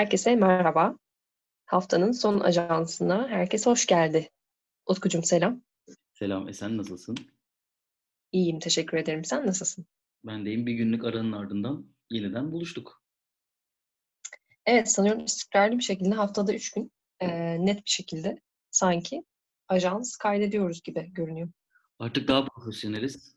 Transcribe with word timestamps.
Herkese 0.00 0.36
merhaba. 0.36 0.98
Haftanın 1.66 2.12
son 2.12 2.40
ajansına 2.40 3.28
herkes 3.28 3.66
hoş 3.66 3.86
geldi. 3.86 4.30
Utkucuğum 4.86 5.22
selam. 5.22 5.62
Selam, 6.12 6.48
e 6.48 6.52
sen 6.52 6.76
nasılsın? 6.76 7.16
İyiyim, 8.32 8.58
teşekkür 8.58 8.96
ederim. 8.96 9.24
Sen 9.24 9.46
nasılsın? 9.46 9.86
Ben 10.24 10.44
deyim 10.44 10.66
bir 10.66 10.72
günlük 10.72 11.04
aranın 11.04 11.32
ardından 11.32 11.86
yeniden 12.10 12.52
buluştuk. 12.52 13.02
Evet, 14.66 14.92
sanıyorum 14.92 15.24
istikrarlı 15.24 15.78
bir 15.78 15.82
şekilde 15.82 16.14
haftada 16.14 16.54
üç 16.54 16.70
gün 16.70 16.92
e, 17.20 17.28
net 17.66 17.76
bir 17.76 17.90
şekilde 17.90 18.40
sanki 18.70 19.24
ajans 19.68 20.16
kaydediyoruz 20.16 20.82
gibi 20.82 21.12
görünüyor. 21.12 21.48
Artık 21.98 22.28
daha 22.28 22.44
profesyoneliz. 22.44 23.36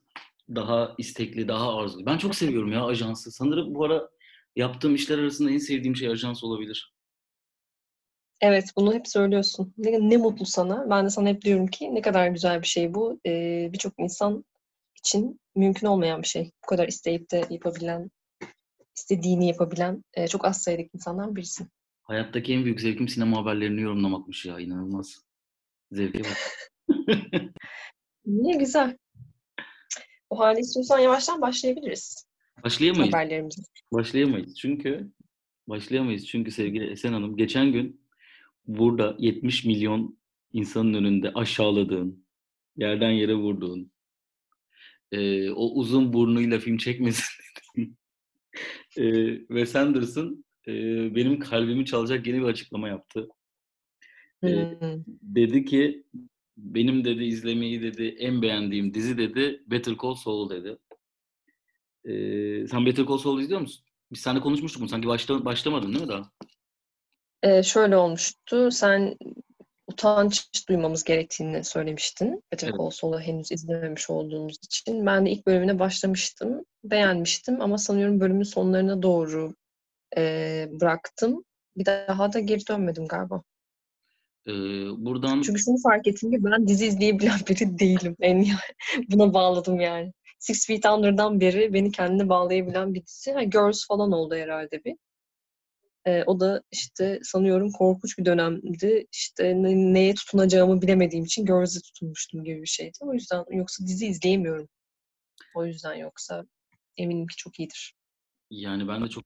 Daha 0.55 0.95
istekli, 0.97 1.47
daha 1.47 1.77
arzulu. 1.77 2.05
Ben 2.05 2.17
çok 2.17 2.35
seviyorum 2.35 2.71
ya 2.71 2.85
ajansı. 2.85 3.31
Sanırım 3.31 3.75
bu 3.75 3.85
ara 3.85 4.12
yaptığım 4.55 4.95
işler 4.95 5.17
arasında 5.17 5.51
en 5.51 5.57
sevdiğim 5.57 5.95
şey 5.95 6.07
ajans 6.07 6.43
olabilir. 6.43 6.93
Evet, 8.41 8.65
bunu 8.77 8.93
hep 8.93 9.07
söylüyorsun. 9.07 9.73
Ne, 9.77 10.09
ne 10.09 10.17
mutlu 10.17 10.45
sana. 10.45 10.89
Ben 10.89 11.05
de 11.05 11.09
sana 11.09 11.29
hep 11.29 11.41
diyorum 11.41 11.67
ki 11.67 11.95
ne 11.95 12.01
kadar 12.01 12.27
güzel 12.27 12.61
bir 12.61 12.67
şey 12.67 12.93
bu. 12.93 13.19
Ee, 13.25 13.69
Birçok 13.73 13.93
insan 13.97 14.45
için 14.99 15.39
mümkün 15.55 15.87
olmayan 15.87 16.21
bir 16.21 16.27
şey. 16.27 16.51
Bu 16.63 16.67
kadar 16.67 16.87
isteyip 16.87 17.31
de 17.31 17.45
yapabilen, 17.49 18.11
istediğini 18.95 19.47
yapabilen 19.47 20.03
e, 20.13 20.27
çok 20.27 20.45
az 20.45 20.61
sayıdaki 20.61 20.89
insandan 20.93 21.35
birisin. 21.35 21.67
Hayattaki 22.03 22.53
en 22.53 22.65
büyük 22.65 22.81
zevkim 22.81 23.07
sinema 23.07 23.37
haberlerini 23.37 23.81
yorumlamakmış 23.81 24.45
ya. 24.45 24.59
inanılmaz. 24.59 25.25
Zevke 25.91 26.19
bak. 26.19 26.69
Ne 28.25 28.57
güzel. 28.57 28.97
O 30.29 30.39
halde 30.39 30.59
istiyorsan 30.59 30.99
yavaştan 30.99 31.41
başlayabiliriz 31.41 32.27
Başlayamayız. 32.63 33.13
Başlayamayız. 33.91 34.55
Çünkü 34.55 35.11
başlayamayız. 35.67 36.27
Çünkü 36.27 36.51
sevgili 36.51 36.85
Esen 36.85 37.13
Hanım 37.13 37.37
geçen 37.37 37.71
gün 37.71 38.01
burada 38.67 39.15
70 39.19 39.65
milyon 39.65 40.17
insanın 40.53 40.93
önünde 40.93 41.31
aşağıladığın, 41.33 42.25
yerden 42.77 43.11
yere 43.11 43.35
vurduğun, 43.35 43.91
e, 45.11 45.49
o 45.51 45.71
uzun 45.73 46.13
burnuyla 46.13 46.59
film 46.59 46.77
çekmesin 46.77 47.43
e, 48.97 49.37
Wes 49.37 49.75
Anderson 49.75 50.45
e, 50.67 50.71
benim 51.15 51.39
kalbimi 51.39 51.85
çalacak 51.85 52.27
yeni 52.27 52.41
bir 52.41 52.47
açıklama 52.47 52.87
yaptı. 52.87 53.27
E, 54.43 54.47
Hmm. 54.47 55.03
dedi 55.21 55.65
ki 55.65 56.03
benim 56.57 57.05
dedi 57.05 57.23
izlemeyi 57.23 57.81
dedi 57.81 58.15
en 58.19 58.41
beğendiğim 58.41 58.93
dizi 58.93 59.17
dedi 59.17 59.63
Better 59.67 59.95
Call 60.03 60.13
Saul 60.13 60.49
dedi. 60.49 60.77
E, 62.05 62.67
sen 62.67 62.85
Better 62.85 63.05
Call 63.05 63.17
Saul 63.17 63.41
izliyor 63.41 63.61
musun? 63.61 63.85
Biz 64.11 64.19
seninle 64.19 64.41
konuşmuştuk 64.41 64.81
mu? 64.81 64.89
Sanki 64.89 65.07
başta, 65.07 65.45
başlamadın 65.45 65.93
değil 65.93 66.01
mi 66.01 66.09
daha? 66.09 66.31
Ee, 67.43 67.63
şöyle 67.63 67.97
olmuştu. 67.97 68.71
Sen 68.71 69.17
utanç 69.87 70.67
duymamız 70.69 71.03
gerektiğini 71.03 71.63
söylemiştin. 71.63 72.43
Better 72.51 72.67
Evet. 72.67 72.79
Call 72.79 72.89
Saul'u 72.89 73.19
henüz 73.19 73.51
izlememiş 73.51 74.09
olduğumuz 74.09 74.57
için. 74.63 75.05
Ben 75.05 75.25
de 75.25 75.31
ilk 75.31 75.47
bölümüne 75.47 75.79
başlamıştım. 75.79 76.65
Beğenmiştim 76.83 77.61
ama 77.61 77.77
sanıyorum 77.77 78.19
bölümün 78.19 78.43
sonlarına 78.43 79.01
doğru 79.01 79.55
e, 80.17 80.67
bıraktım. 80.71 81.43
Bir 81.77 81.85
daha 81.85 82.33
da 82.33 82.39
geri 82.39 82.67
dönmedim 82.67 83.07
galiba. 83.07 83.43
E, 84.47 84.51
buradan 85.05 85.41
Çünkü 85.41 85.61
şunu 85.61 85.77
fark 85.77 86.07
ettim 86.07 86.31
ki 86.31 86.43
ben 86.43 86.67
dizi 86.67 86.85
izleyebilen 86.85 87.39
biri 87.49 87.79
değilim. 87.79 88.15
En 88.19 88.41
nihayet 88.41 88.75
buna 89.09 89.33
bağladım 89.33 89.79
yani. 89.79 90.13
Six 90.43 90.67
Feet 90.67 90.85
Under'dan 90.85 91.39
beri 91.39 91.73
beni 91.73 91.91
kendine 91.91 92.29
bağlayabilen 92.29 92.93
bir 92.93 93.05
dizi. 93.05 93.31
Ha, 93.31 93.43
Girls 93.43 93.87
falan 93.87 94.11
oldu 94.11 94.35
herhalde 94.35 94.83
bir. 94.85 94.95
Ee, 96.07 96.23
o 96.27 96.39
da 96.39 96.63
işte 96.71 97.19
sanıyorum 97.23 97.71
korkunç 97.71 98.17
bir 98.17 98.25
dönemdi. 98.25 99.07
İşte 99.11 99.63
ne- 99.63 99.93
neye 99.93 100.13
tutunacağımı 100.13 100.81
bilemediğim 100.81 101.25
için 101.25 101.45
Girls'e 101.45 101.81
tutunmuştum 101.81 102.43
gibi 102.43 102.61
bir 102.61 102.67
şeydi. 102.67 102.97
O 103.01 103.13
yüzden 103.13 103.45
yoksa 103.51 103.87
dizi 103.87 104.07
izleyemiyorum. 104.07 104.69
O 105.55 105.65
yüzden 105.65 105.93
yoksa 105.95 106.45
eminim 106.97 107.27
ki 107.27 107.35
çok 107.35 107.59
iyidir. 107.59 107.95
Yani 108.49 108.87
ben 108.87 109.03
de 109.05 109.09
çok 109.09 109.23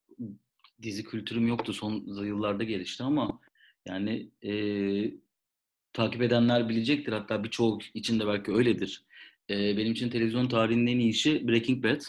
dizi 0.81 1.03
kültürüm 1.03 1.47
yoktu. 1.47 1.73
Son 1.73 2.23
yıllarda 2.25 2.63
gelişti 2.63 3.03
ama 3.03 3.39
yani 3.85 4.29
eee, 4.41 5.13
takip 5.94 6.22
edenler 6.22 6.69
bilecektir. 6.69 7.13
Hatta 7.13 7.44
birçoğu 7.44 7.79
için 7.94 8.19
de 8.19 8.28
belki 8.28 8.51
öyledir. 8.51 9.06
Eee, 9.50 9.75
benim 9.78 9.91
için 9.91 10.09
televizyon 10.09 10.47
tarihinin 10.47 10.88
en 10.88 11.00
iyi 11.00 11.09
işi 11.09 11.47
Breaking 11.47 11.84
Bad. 11.84 12.02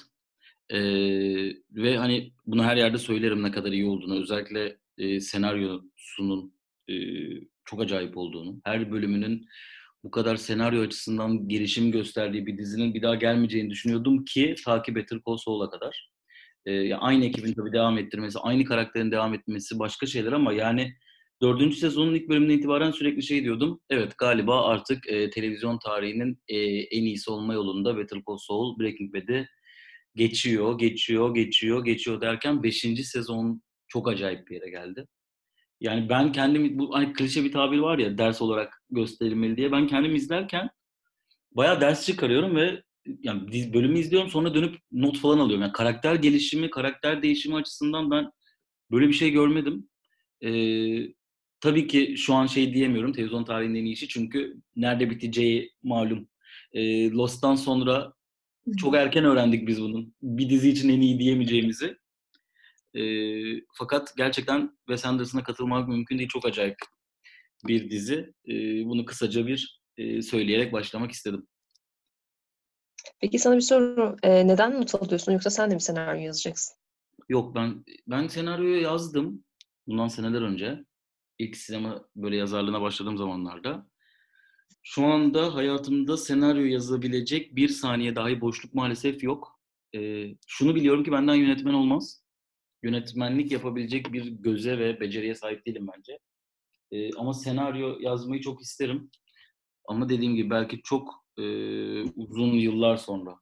Eee, 0.73 1.57
ve 1.73 1.99
hani 1.99 2.33
bunu 2.47 2.65
her 2.65 2.77
yerde 2.77 2.99
söylerim 2.99 3.43
ne 3.43 3.51
kadar 3.53 3.73
iyi 3.73 3.87
olduğunu. 3.87 4.23
Özellikle 4.23 4.79
eee, 4.99 5.21
senaryosunun 5.21 6.55
eee, 6.89 7.41
çok 7.65 7.81
acayip 7.83 8.17
olduğunu. 8.19 8.61
Her 8.65 8.93
bölümünün 8.93 9.47
bu 10.05 10.11
kadar 10.11 10.37
senaryo 10.37 10.83
açısından 10.83 11.49
gelişim 11.49 11.93
gösterdiği 11.93 12.47
bir 12.47 12.59
dizinin 12.59 12.95
bir 12.95 13.03
daha 13.03 13.15
gelmeyeceğini 13.15 13.71
düşünüyordum 13.71 14.25
ki 14.25 14.55
takip 14.65 14.97
Better 14.97 15.19
Call 15.29 15.37
Saul'a 15.37 15.71
kadar. 15.71 16.11
Ya 16.67 16.99
aynı 16.99 17.25
ekibin 17.27 17.55
tabii 17.55 17.73
devam 17.73 17.99
ettirmesi, 17.99 18.39
aynı 18.39 18.65
karakterin 18.65 19.11
devam 19.13 19.35
etmesi 19.35 19.79
başka 19.79 20.07
şeyler 20.07 20.33
ama 20.33 20.53
yani 20.53 20.95
dördüncü 21.43 21.77
sezonun 21.77 22.15
ilk 22.15 22.29
bölümünden 22.29 22.55
itibaren 22.55 22.91
sürekli 22.91 23.23
şey 23.23 23.45
diyordum. 23.45 23.81
Evet 23.91 24.19
galiba 24.19 24.65
artık 24.65 25.09
e, 25.09 25.31
televizyon 25.31 25.79
tarihinin 25.79 26.43
e, 26.49 26.59
en 26.79 27.03
iyisi 27.03 27.31
olma 27.31 27.55
yolunda 27.55 27.99
Better 27.99 28.23
Call 28.29 28.37
Saul, 28.37 28.79
Breaking 28.79 29.15
Bad'i 29.15 29.49
geçiyor, 30.15 30.79
geçiyor, 30.79 31.35
geçiyor, 31.35 31.85
geçiyor 31.85 32.21
derken 32.21 32.63
beşinci 32.63 33.05
sezon 33.05 33.63
çok 33.89 34.09
acayip 34.09 34.49
bir 34.49 34.55
yere 34.55 34.71
geldi. 34.71 35.07
Yani 35.81 36.09
ben 36.09 36.33
kendim, 36.33 36.79
bu 36.79 36.95
hani 36.95 37.13
klişe 37.13 37.45
bir 37.45 37.53
tabir 37.53 37.79
var 37.79 37.99
ya 37.99 38.19
ders 38.19 38.43
olarak 38.43 38.83
gösterilmeli 38.91 39.57
diye. 39.57 39.73
Ben 39.73 39.87
kendim 39.87 40.15
izlerken 40.15 40.69
bayağı 41.53 41.81
ders 41.81 42.07
çıkarıyorum 42.07 42.57
ve 42.57 42.83
yani 43.23 43.73
bölümü 43.73 43.99
izliyorum 43.99 44.31
sonra 44.31 44.55
dönüp 44.55 44.77
not 44.93 45.19
falan 45.19 45.39
alıyorum. 45.39 45.63
Yani 45.63 45.73
karakter 45.73 46.15
gelişimi, 46.15 46.71
karakter 46.71 47.23
değişimi 47.23 47.57
açısından 47.57 48.11
ben 48.11 48.31
böyle 48.91 49.09
bir 49.09 49.13
şey 49.13 49.31
görmedim. 49.31 49.89
Ee, 50.45 51.18
tabii 51.61 51.87
ki 51.87 52.15
şu 52.19 52.35
an 52.35 52.47
şey 52.47 52.75
diyemiyorum 52.75 53.13
televizyon 53.13 53.45
tarihinin 53.45 53.81
en 53.81 53.85
iyi 53.85 53.93
işi 53.93 54.09
çünkü 54.09 54.57
nerede 54.77 55.11
biteceği 55.11 55.73
malum. 55.83 56.29
Ee, 56.73 57.11
Lost'tan 57.11 57.55
sonra 57.55 58.13
çok 58.77 58.95
erken 58.95 59.25
öğrendik 59.25 59.69
biz 59.69 59.83
bunun. 59.83 60.15
Bir 60.23 60.51
dizi 60.51 60.71
için 60.71 60.89
en 60.89 61.01
iyi 61.01 61.19
diyemeyeceğimizi. 61.19 61.97
Ee, 62.95 63.61
fakat 63.73 64.17
gerçekten 64.17 64.79
Wes 64.87 65.07
Anderson'a 65.07 65.43
katılmak 65.43 65.89
mümkün 65.89 66.19
değil. 66.19 66.29
Çok 66.29 66.47
acayip 66.47 66.77
bir 67.67 67.91
dizi. 67.91 68.33
Ee, 68.49 68.85
bunu 68.85 69.05
kısaca 69.05 69.47
bir 69.47 69.81
e, 69.97 70.23
söyleyerek 70.23 70.73
başlamak 70.73 71.13
istedim. 71.13 71.47
Peki 73.21 73.39
sana 73.39 73.57
bir 73.57 73.61
soru. 73.61 74.17
Ee, 74.23 74.47
neden 74.47 74.81
not 74.81 74.95
alıyorsun 74.95 75.33
yoksa 75.33 75.51
sen 75.51 75.71
de 75.71 75.75
mi 75.75 75.81
senaryo 75.81 76.21
yazacaksın? 76.21 76.77
Yok 77.29 77.55
ben 77.55 77.85
ben 78.07 78.29
senaryoyu 78.29 78.83
yazdım 78.83 79.45
bundan 79.87 80.09
seneler 80.09 80.43
önce. 80.43 80.85
İlk 81.39 81.57
sinema 81.57 82.05
böyle 82.17 82.37
yazarlığına 82.37 82.81
başladığım 82.81 83.17
zamanlarda. 83.17 83.87
Şu 84.83 85.05
anda 85.05 85.55
hayatımda 85.55 86.17
senaryo 86.17 86.65
yazabilecek 86.65 87.57
bir 87.57 87.69
saniye 87.69 88.17
dahi 88.17 88.41
boşluk 88.41 88.75
maalesef 88.75 89.23
yok. 89.23 89.61
Ee, 89.95 90.27
şunu 90.47 90.75
biliyorum 90.75 91.05
ki 91.05 91.13
benden 91.13 91.35
yönetmen 91.35 91.75
olmaz. 91.75 92.25
Yönetmenlik 92.83 93.53
yapabilecek 93.53 94.13
bir 94.13 94.27
göze 94.27 94.79
ve 94.79 95.01
beceriye 95.01 95.35
sahip 95.35 95.67
değilim 95.67 95.87
bence. 95.97 96.19
Ee, 96.93 97.15
ama 97.15 97.35
senaryo 97.35 97.99
yazmayı 98.01 98.41
çok 98.41 98.63
isterim. 98.63 99.11
Ama 99.89 100.09
dediğim 100.09 100.35
gibi 100.35 100.51
belki 100.51 100.81
çok 100.85 101.15
e, 101.39 101.43
uzun 102.03 102.53
yıllar 102.53 102.97
sonra 102.97 103.39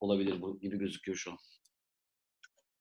olabilir 0.00 0.42
bu 0.42 0.60
gibi 0.60 0.78
gözüküyor 0.78 1.18
şu 1.18 1.30
an. 1.32 1.38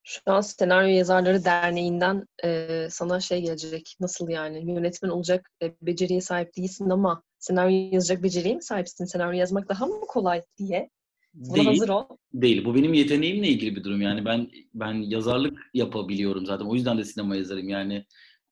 Şu 0.04 0.22
an 0.26 0.42
Senaryo 0.42 0.88
Yazarları 0.88 1.46
Derneği'nden 1.46 2.26
e, 2.44 2.88
sana 2.90 3.20
şey 3.20 3.42
gelecek. 3.42 3.96
Nasıl 4.00 4.30
yani? 4.30 4.72
Yönetmen 4.72 5.10
olacak 5.10 5.50
e, 5.64 5.74
beceriye 5.82 6.22
sahip 6.22 6.58
değilsin 6.58 6.90
ama 6.90 7.24
senaryo 7.40 7.90
yazacak 7.92 8.24
beceriye 8.24 8.56
mi 8.56 8.64
sahipsin? 8.64 9.06
Senaryo 9.06 9.40
yazmak 9.40 9.70
daha 9.70 9.86
mı 9.86 10.02
kolay 10.08 10.42
diye. 10.58 10.90
Buna 11.34 11.56
Değil. 11.56 11.68
hazır 11.68 11.90
ol. 11.90 12.06
Değil. 12.34 12.66
Bu 12.66 12.76
benim 12.76 12.94
yeteneğimle 12.94 13.48
ilgili 13.48 13.76
bir 13.76 13.84
durum. 13.84 14.02
Yani 14.02 14.26
ben 14.26 14.52
ben 14.74 14.94
yazarlık 14.94 15.70
yapabiliyorum 15.74 16.46
zaten. 16.46 16.66
O 16.66 16.76
yüzden 16.76 16.98
de 16.98 17.04
sinema 17.04 17.36
yazarım. 17.36 17.70
Yani 17.70 18.06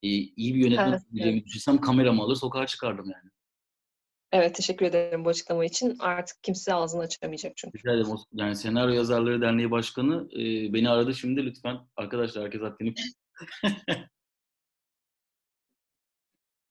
e, 0.04 0.08
iyi 0.10 0.56
bir 0.56 0.60
yönetmen 0.60 0.90
Evet, 0.90 1.02
olabileceğimi 1.04 1.46
düşünsem 1.46 1.82
kameramı 1.82 2.24
alır 2.24 2.36
sokağa 2.36 2.68
çıkardım 2.68 3.06
yani. 3.10 3.30
Evet 4.32 4.56
teşekkür 4.56 4.86
ederim 4.86 5.26
bu 5.26 5.30
açıklama 5.30 5.66
için. 5.66 5.96
Artık 6.00 6.44
kimse 6.44 6.74
ağzını 6.74 7.02
açamayacak 7.02 7.58
çünkü. 7.58 7.78
Rica 7.78 7.94
ederim. 7.94 8.16
Yani 8.34 8.56
Senaryo 8.56 8.94
Yazarları 8.94 9.42
Derneği 9.42 9.72
Başkanı 9.72 10.30
e, 10.34 10.74
beni 10.74 10.90
aradı 10.90 11.16
şimdi. 11.16 11.46
Lütfen 11.46 11.78
arkadaşlar 11.96 12.44
herkes 12.44 12.62
haddini 12.62 12.94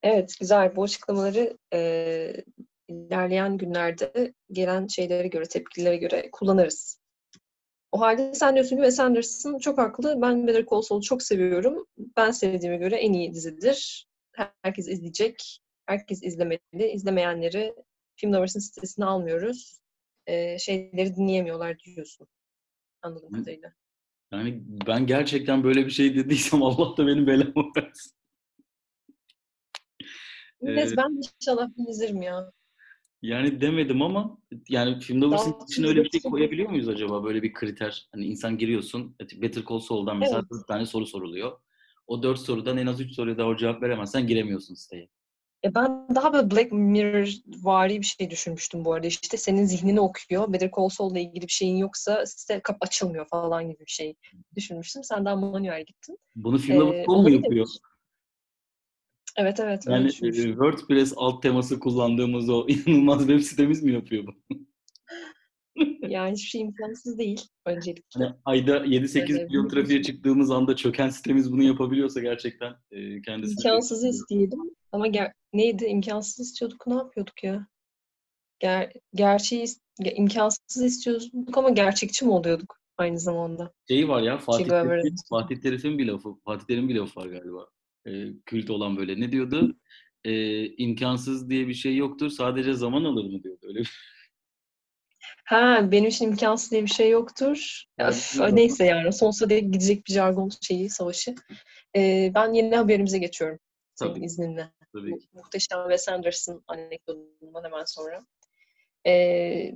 Evet 0.02 0.36
güzel. 0.40 0.76
Bu 0.76 0.82
açıklamaları 0.82 1.58
e, 1.72 2.44
ilerleyen 2.88 3.56
günlerde 3.56 4.34
gelen 4.52 4.86
şeylere 4.86 5.28
göre, 5.28 5.44
tepkilere 5.44 5.96
göre 5.96 6.28
kullanırız. 6.32 7.00
O 7.92 8.00
halde 8.00 8.34
sen 8.34 8.54
diyorsun 8.54 8.76
ki 8.76 8.82
Wes 8.82 9.00
Anderson 9.00 9.58
çok 9.58 9.78
haklı. 9.78 10.22
Ben 10.22 10.46
Better 10.46 10.64
Call 10.70 10.82
Saul'u 10.82 11.02
çok 11.02 11.22
seviyorum. 11.22 11.86
Ben 12.16 12.30
sevdiğime 12.30 12.76
göre 12.76 12.96
en 12.96 13.12
iyi 13.12 13.34
dizidir. 13.34 14.06
Herkes 14.62 14.88
izleyecek. 14.88 15.60
Herkes 15.90 16.22
izlemeli. 16.22 16.92
İzlemeyenleri 16.94 17.75
Film 18.16 18.32
Lovers'ın 18.32 18.60
sitesine 18.60 19.04
almıyoruz. 19.04 19.81
Ee, 20.26 20.58
şeyleri 20.58 21.16
dinleyemiyorlar 21.16 21.78
diyorsun. 21.78 22.26
Anladığım 23.02 23.32
kadarıyla. 23.32 23.72
Yani 24.32 24.62
ben 24.87 25.06
gerçekten 25.06 25.64
böyle 25.64 25.87
bir 25.87 25.90
şey 25.90 26.16
dediysem 26.16 26.62
Allah 26.62 26.96
da 26.96 27.06
benim 27.06 27.26
belamı 27.26 27.72
versin. 27.76 28.12
Neyse 30.62 30.96
ben 30.96 31.16
de 31.16 31.20
inşallah 31.40 31.69
izlerim 31.88 32.22
ya. 32.22 32.52
Yani 33.22 33.60
demedim 33.60 34.02
ama 34.02 34.38
yani 34.69 35.00
filmde 35.00 35.25
Lovers'ın 35.25 35.54
için 35.69 35.84
öyle 35.84 36.04
bir 36.04 36.10
şey 36.10 36.20
koyabiliyor 36.31 36.70
muyuz 36.70 36.88
acaba? 36.88 37.25
Böyle 37.25 37.42
bir 37.42 37.52
kriter. 37.52 38.08
Hani 38.12 38.26
insan 38.26 38.58
giriyorsun. 38.58 39.16
Better 39.37 39.64
Call 39.69 39.78
Saul'dan 39.78 40.16
mesela 40.16 40.38
evet. 40.38 40.50
4 40.50 40.69
tane 40.69 40.87
soru 40.87 41.06
soruluyor. 41.06 41.60
O 42.06 42.22
dört 42.22 42.38
sorudan 42.38 42.78
en 42.78 42.87
az 42.87 43.00
üç 43.00 43.14
soruya 43.14 43.38
doğru 43.38 43.56
cevap 43.56 43.82
veremezsen 43.82 44.26
giremiyorsun 44.26 44.75
siteye. 44.75 45.08
E 45.64 45.74
ben 45.74 46.06
daha 46.14 46.32
böyle 46.32 46.50
Black 46.50 46.72
Mirror 46.72 47.28
vari 47.62 48.00
bir 48.00 48.06
şey 48.06 48.30
düşünmüştüm 48.30 48.84
bu 48.84 48.92
arada. 48.92 49.06
İşte 49.06 49.36
senin 49.36 49.64
zihnini 49.64 50.00
okuyor. 50.00 50.52
Better 50.52 50.70
Call 50.76 50.88
Saul'la 50.88 51.18
ilgili 51.18 51.46
bir 51.46 51.52
şeyin 51.52 51.76
yoksa 51.76 52.26
site 52.26 52.60
kap 52.60 52.76
açılmıyor 52.80 53.28
falan 53.28 53.68
gibi 53.70 53.80
bir 53.80 53.90
şey 53.90 54.14
düşünmüştüm. 54.56 55.04
Sen 55.04 55.24
daha 55.24 55.36
manuel 55.36 55.84
gittin. 55.84 56.18
Bunu 56.36 56.58
filmde 56.58 56.96
ee, 56.96 57.06
mu 57.06 57.30
yapıyor? 57.30 57.66
Evet 59.36 59.60
evet. 59.60 59.86
Yani 59.86 60.06
e, 60.06 60.32
WordPress 60.32 61.12
alt 61.16 61.42
teması 61.42 61.80
kullandığımız 61.80 62.48
o 62.48 62.66
inanılmaz 62.68 63.18
web 63.18 63.40
sitemiz 63.40 63.82
mi 63.82 63.92
yapıyor 63.92 64.26
bu? 64.26 64.54
yani 66.08 66.32
hiçbir 66.32 66.48
şey 66.48 66.60
imkansız 66.60 67.18
değil 67.18 67.40
öncelikle. 67.66 68.24
Hani 68.24 68.34
ayda 68.44 68.76
7-8 68.86 69.44
milyon 69.44 69.68
trafiğe 69.68 70.02
çıktığımız 70.02 70.50
anda 70.50 70.76
çöken 70.76 71.08
sitemiz 71.08 71.52
bunu 71.52 71.62
yapabiliyorsa 71.62 72.20
gerçekten 72.20 72.74
e, 72.90 73.22
kendisi... 73.22 73.52
İmkansız 73.52 74.04
isteyelim 74.04 74.60
ama 74.92 75.08
ger- 75.08 75.32
neydi 75.52 75.84
imkansız 75.84 76.46
istiyorduk 76.46 76.86
ne 76.86 76.94
yapıyorduk 76.94 77.44
ya? 77.44 77.66
Ger 78.60 78.92
gerçeği 79.14 79.66
imkansız 80.16 80.82
istiyorduk 80.82 81.58
ama 81.58 81.70
gerçekçi 81.70 82.24
mi 82.24 82.30
oluyorduk 82.30 82.80
aynı 82.98 83.18
zamanda? 83.18 83.72
Şeyi 83.88 84.08
var 84.08 84.22
ya 84.22 84.38
Fatih 84.38 84.68
Terim'in 84.68 85.14
Fatih 85.30 85.56
Terim'in 85.56 85.98
bir 85.98 86.06
lafı 86.06 86.34
Fatih 86.44 86.66
Terim'in 86.66 86.88
bir 86.88 86.94
lafı 86.94 87.20
var 87.20 87.26
galiba. 87.26 87.66
E, 88.06 88.32
kült 88.46 88.70
olan 88.70 88.96
böyle. 88.96 89.20
Ne 89.20 89.32
diyordu? 89.32 89.76
E, 90.24 90.66
imkansız 90.66 91.50
diye 91.50 91.68
bir 91.68 91.74
şey 91.74 91.96
yoktur. 91.96 92.30
Sadece 92.30 92.74
zaman 92.74 93.04
alır 93.04 93.24
mı 93.24 93.42
diyordu. 93.42 93.60
Öyle 93.62 93.82
Ha 95.50 95.93
benim 95.93 96.08
için 96.08 96.25
imkansız 96.25 96.70
diye 96.70 96.82
bir 96.82 96.91
şey 96.91 97.11
yoktur. 97.11 97.85
Öf, 97.99 98.41
neyse 98.52 98.85
yani 98.85 99.12
sonsuza 99.12 99.50
dek 99.50 99.73
gidecek 99.73 100.06
bir 100.06 100.12
jargon 100.12 100.50
şeyi, 100.61 100.91
savaşı. 100.91 101.35
Ee, 101.97 102.32
ben 102.35 102.52
yeni 102.52 102.76
haberimize 102.76 103.19
geçiyorum. 103.19 103.58
Senin 103.94 104.14
Tabii. 104.14 104.25
izninle. 104.25 104.70
Tabii. 104.94 105.14
Muhteşem 105.32 105.82
Wes 105.82 106.08
Anderson 106.08 106.64
anekdotundan 106.67 107.64
hemen 107.64 107.85
sonra. 107.85 108.20
Ee, 109.06 109.73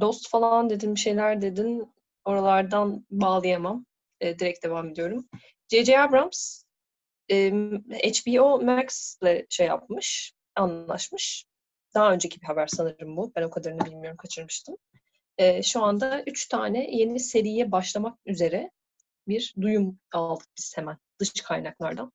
dost 0.00 0.28
falan 0.30 0.70
dedim, 0.70 0.98
şeyler 0.98 1.42
dedin. 1.42 1.92
Oralardan 2.24 3.06
bağlayamam. 3.10 3.86
Ee, 4.20 4.38
direkt 4.38 4.64
devam 4.64 4.88
ediyorum. 4.88 5.28
J.J. 5.68 6.00
Abrams 6.00 6.62
e, 7.30 7.50
HBO 7.90 8.60
Max'le 8.60 9.46
şey 9.48 9.66
yapmış, 9.66 10.32
anlaşmış. 10.56 11.47
Daha 11.98 12.12
önceki 12.12 12.40
bir 12.40 12.46
haber 12.46 12.66
sanırım 12.66 13.16
bu. 13.16 13.32
Ben 13.36 13.42
o 13.42 13.50
kadarını 13.50 13.84
bilmiyorum, 13.84 14.16
kaçırmıştım. 14.16 14.76
E, 15.38 15.62
şu 15.62 15.82
anda 15.82 16.22
üç 16.22 16.48
tane 16.48 16.96
yeni 16.96 17.20
seriye 17.20 17.72
başlamak 17.72 18.18
üzere 18.26 18.70
bir 19.28 19.54
duyum 19.60 19.98
aldık 20.12 20.46
biz 20.58 20.76
hemen 20.76 20.96
dış 21.20 21.32
kaynaklardan. 21.32 22.12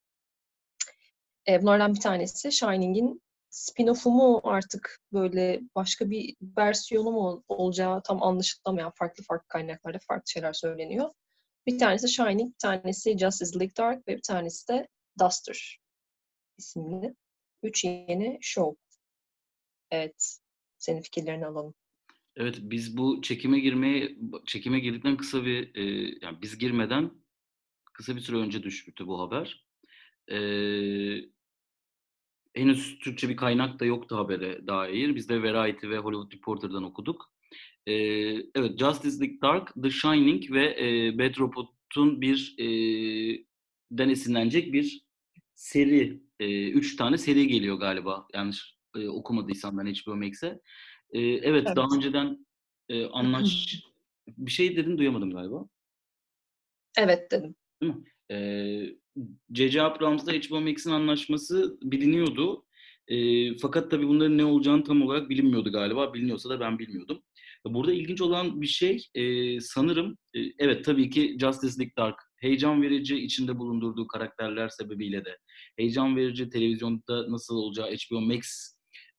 E, 1.48 1.62
bunlardan 1.62 1.96
bir 1.96 2.00
tanesi 2.00 2.52
Shining'in 2.52 3.22
spin-off'u 3.50 4.10
mu 4.10 4.42
artık 4.44 5.00
böyle 5.14 5.62
başka 5.76 6.10
bir 6.10 6.36
versiyonu 6.58 7.12
mu 7.12 7.44
olacağı 7.48 8.04
tam 8.04 8.24
anlaşılamayan 8.24 8.92
farklı 8.96 9.24
farklı 9.24 9.48
kaynaklarda 9.48 10.00
farklı 10.08 10.32
şeyler 10.32 10.54
söyleniyor. 10.54 11.10
Bir 11.68 11.80
tanesi 11.80 12.10
Shining, 12.10 12.54
bir 12.54 12.60
tanesi 12.60 13.18
Justice 13.18 13.60
League 13.60 13.76
Dark 13.78 14.08
ve 14.08 14.18
bir 14.18 14.22
tanesi 14.22 14.68
de 14.68 14.88
Duster 15.20 15.80
isimli. 16.58 17.16
Üç 17.64 17.84
yeni 17.84 18.38
show. 18.42 18.83
Evet. 19.94 20.38
Senin 20.78 21.02
fikirlerini 21.02 21.46
alalım. 21.46 21.74
Evet 22.36 22.58
biz 22.62 22.98
bu 22.98 23.22
çekime 23.22 23.60
girmeye 23.60 24.18
çekime 24.46 24.80
girdikten 24.80 25.18
kısa 25.18 25.46
bir 25.46 25.76
e, 25.76 25.84
yani 26.22 26.38
biz 26.42 26.58
girmeden 26.58 27.12
kısa 27.94 28.16
bir 28.16 28.22
süre 28.22 28.38
önce 28.38 28.64
düşmüştü 28.64 29.08
bu 29.08 29.20
haber. 29.20 29.66
E, 30.32 30.38
henüz 32.54 33.00
Türkçe 33.00 33.30
bir 33.30 33.36
kaynak 33.36 33.80
da 33.80 33.86
yoktu 33.86 34.18
habere 34.18 34.68
dair. 34.68 35.16
Biz 35.16 35.30
de 35.30 35.44
Variety 35.44 35.90
ve 35.90 35.98
Hollywood 35.98 36.34
Reporter'dan 36.34 36.84
okuduk. 36.84 37.32
E, 37.88 37.94
evet 38.56 38.80
Justice 38.80 39.20
League 39.20 39.42
Dark, 39.42 39.74
The 39.84 39.90
Shining 39.90 40.52
ve 40.52 40.66
e, 40.66 41.18
Bad 41.18 41.40
Robot'un 41.40 42.22
bir 42.22 42.56
e, 42.58 42.66
den 43.92 44.10
esinlenecek 44.10 44.74
bir 44.74 45.06
seri. 45.56 46.24
E, 46.40 46.70
üç 46.70 46.96
tane 46.96 47.18
seri 47.18 47.48
geliyor 47.48 47.78
galiba. 47.78 48.28
Yanlış 48.34 48.74
e, 48.96 49.08
okumadıysam 49.08 49.78
ben 49.78 49.94
HBO 49.94 50.16
Max'e. 50.16 50.48
E, 51.12 51.20
evet, 51.22 51.44
evet 51.44 51.76
daha 51.76 51.88
önceden 51.96 52.46
e, 52.90 53.06
anlaş... 53.06 53.84
bir 54.28 54.52
şey 54.52 54.78
dedin 54.78 54.98
duyamadım 54.98 55.32
galiba. 55.32 55.66
Evet 56.98 57.32
dedim. 57.32 57.56
Değil 57.82 57.94
mi? 57.94 58.04
C.C. 59.52 59.82
Abrams'la 59.82 60.32
HBO 60.32 60.62
Max'in 60.62 60.92
anlaşması 60.92 61.78
biliniyordu. 61.82 62.66
E, 63.08 63.58
fakat 63.58 63.92
tabii 63.92 64.08
bunların 64.08 64.38
ne 64.38 64.46
olacağını 64.46 64.84
tam 64.84 65.02
olarak 65.02 65.30
bilinmiyordu 65.30 65.72
galiba. 65.72 66.14
Biliniyorsa 66.14 66.50
da 66.50 66.60
ben 66.60 66.80
bilmiyordum. 66.80 67.24
Burada 67.66 67.94
ilginç 67.94 68.22
olan 68.22 68.62
bir 68.62 68.68
şey 68.68 69.08
e, 69.16 69.60
sanırım, 69.60 70.18
e, 70.34 70.40
evet 70.60 70.86
tabii 70.86 71.10
ki 71.10 71.38
Justice 71.40 71.80
League 71.80 71.94
Dark 71.98 72.22
heyecan 72.38 72.82
verici 72.82 73.18
içinde 73.18 73.58
bulundurduğu 73.60 74.08
karakterler 74.08 74.70
sebebiyle 74.70 75.26
de 75.26 75.38
heyecan 75.78 76.16
verici 76.16 76.50
televizyonda 76.50 77.32
nasıl 77.32 77.56
olacağı 77.56 77.88
HBO 77.88 78.22
Max 78.22 78.73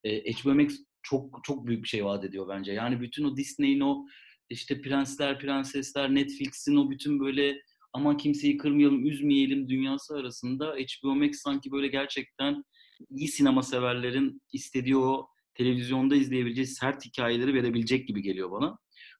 e, 0.05 0.33
HBO 0.33 0.55
Max 0.55 0.75
çok 1.03 1.41
çok 1.45 1.67
büyük 1.67 1.83
bir 1.83 1.89
şey 1.89 2.05
vaat 2.05 2.25
ediyor 2.25 2.49
bence. 2.49 2.73
Yani 2.73 3.01
bütün 3.01 3.25
o 3.25 3.37
Disney'in 3.37 3.81
o 3.81 4.07
işte 4.51 4.81
prensler, 4.81 5.39
prensesler, 5.39 6.15
Netflix'in 6.15 6.77
o 6.77 6.91
bütün 6.91 7.21
böyle 7.21 7.63
ama 7.93 8.17
kimseyi 8.17 8.57
kırmayalım, 8.57 9.07
üzmeyelim 9.07 9.69
dünyası 9.69 10.17
arasında 10.17 10.77
HBO 10.77 11.15
Max 11.15 11.37
sanki 11.37 11.73
böyle 11.73 11.89
gerçekten 11.89 12.65
iyi 13.11 13.29
sinema 13.29 13.63
severlerin 13.63 14.43
istediği 14.53 14.97
o 14.97 15.29
televizyonda 15.55 16.17
izleyebileceği 16.17 16.67
sert 16.67 17.07
hikayeleri 17.07 17.55
verebilecek 17.55 18.09
gibi 18.09 18.23
geliyor 18.23 18.51
bana. 18.51 18.79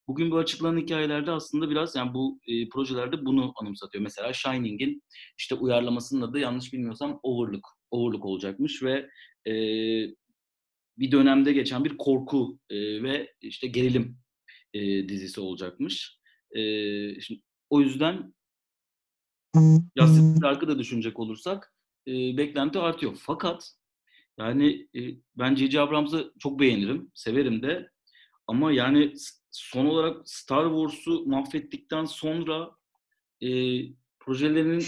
Bugün 0.09 0.31
bu 0.31 0.37
açıklanan 0.37 0.81
hikayelerde 0.81 1.31
aslında 1.31 1.71
biraz 1.71 1.97
yani 1.97 2.15
bu 2.15 2.41
e, 2.49 2.69
projelerde 2.69 3.25
bunu 3.25 3.53
anımsatıyor. 3.57 4.03
Mesela 4.03 4.33
Shining'in 4.33 5.03
işte 5.39 5.55
uyarlamasının 5.55 6.23
adı 6.23 6.39
yanlış 6.39 6.73
bilmiyorsam 6.73 7.21
Overlook. 7.23 7.69
Overlook 7.91 8.25
olacakmış 8.25 8.83
ve 8.83 9.09
e, 9.47 9.55
bir 10.99 11.13
dönemde 11.13 11.53
geçen 11.53 11.85
bir 11.85 11.97
korku 11.97 12.59
e, 12.71 13.03
ve 13.03 13.35
işte 13.41 13.67
gerilim 13.67 14.19
e, 14.75 15.09
dizisi 15.09 15.41
olacakmış. 15.41 16.19
E, 16.51 16.61
şimdi, 17.21 17.43
o 17.71 17.81
yüzden 17.81 18.35
Justice 19.99 20.41
Dark'ı 20.43 20.69
da 20.69 20.79
düşünecek 20.79 21.19
olursak 21.19 21.75
e, 22.07 22.13
beklenti 22.13 22.79
artıyor. 22.79 23.17
Fakat 23.21 23.73
yani 24.39 24.89
e, 24.97 25.01
ben 25.39 25.55
J.J. 25.55 25.81
Abrams'ı 25.81 26.33
çok 26.39 26.61
beğenirim, 26.61 27.11
severim 27.15 27.63
de. 27.63 27.91
Ama 28.47 28.73
yani 28.73 29.15
son 29.51 29.87
olarak 29.87 30.29
Star 30.29 30.65
Wars'u 30.65 31.27
mahvettikten 31.27 32.05
sonra 32.05 32.71
e, 33.41 33.49
projelerinin 34.21 34.85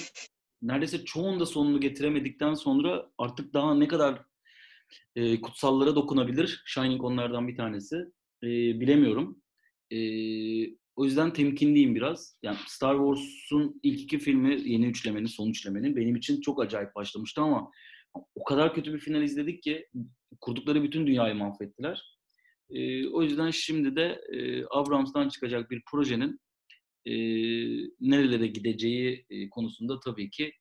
neredeyse 0.63 1.05
çoğunda 1.05 1.47
sonunu 1.47 1.81
getiremedikten 1.81 2.55
sonra 2.55 3.11
artık 3.19 3.55
daha 3.55 3.75
ne 3.75 3.89
kadar 3.89 4.25
e, 5.17 5.41
kutsallara 5.41 5.95
dokunabilir. 5.95 6.63
Shining 6.67 7.05
onlardan 7.05 7.49
bir 7.49 7.57
tanesi. 7.57 7.97
E, 8.43 8.49
bilemiyorum. 8.81 9.43
E, 9.91 9.99
o 10.97 11.05
yüzden 11.05 11.33
temkinliyim 11.33 11.95
biraz. 11.95 12.39
Yani 12.43 12.59
Star 12.67 12.97
Wars'un 12.97 13.81
ilk 13.83 14.01
iki 14.01 14.19
filmi 14.19 14.71
yeni 14.71 14.87
üçlemenin, 14.87 15.27
son 15.27 15.51
üçlemenin 15.51 15.97
benim 15.97 16.17
için 16.17 16.41
çok 16.41 16.63
acayip 16.63 16.95
başlamıştı 16.95 17.41
ama 17.41 17.71
o 18.35 18.45
kadar 18.45 18.75
kötü 18.75 18.95
bir 18.95 18.99
final 18.99 19.23
izledik 19.23 19.63
ki 19.63 19.89
kurdukları 20.41 20.83
bütün 20.83 21.07
dünyayı 21.07 21.35
mahvettiler. 21.35 22.19
E, 22.71 23.09
o 23.09 23.23
yüzden 23.23 23.51
şimdi 23.51 23.97
de 23.97 24.21
e, 24.33 24.65
Abrams'tan 24.71 25.29
çıkacak 25.29 25.71
bir 25.71 25.83
projenin 25.91 26.41
e, 27.05 27.15
nerelere 28.01 28.47
gideceği 28.47 29.27
e, 29.31 29.51
konusunda 29.51 30.01
tabii 30.01 30.31
ki 30.31 30.53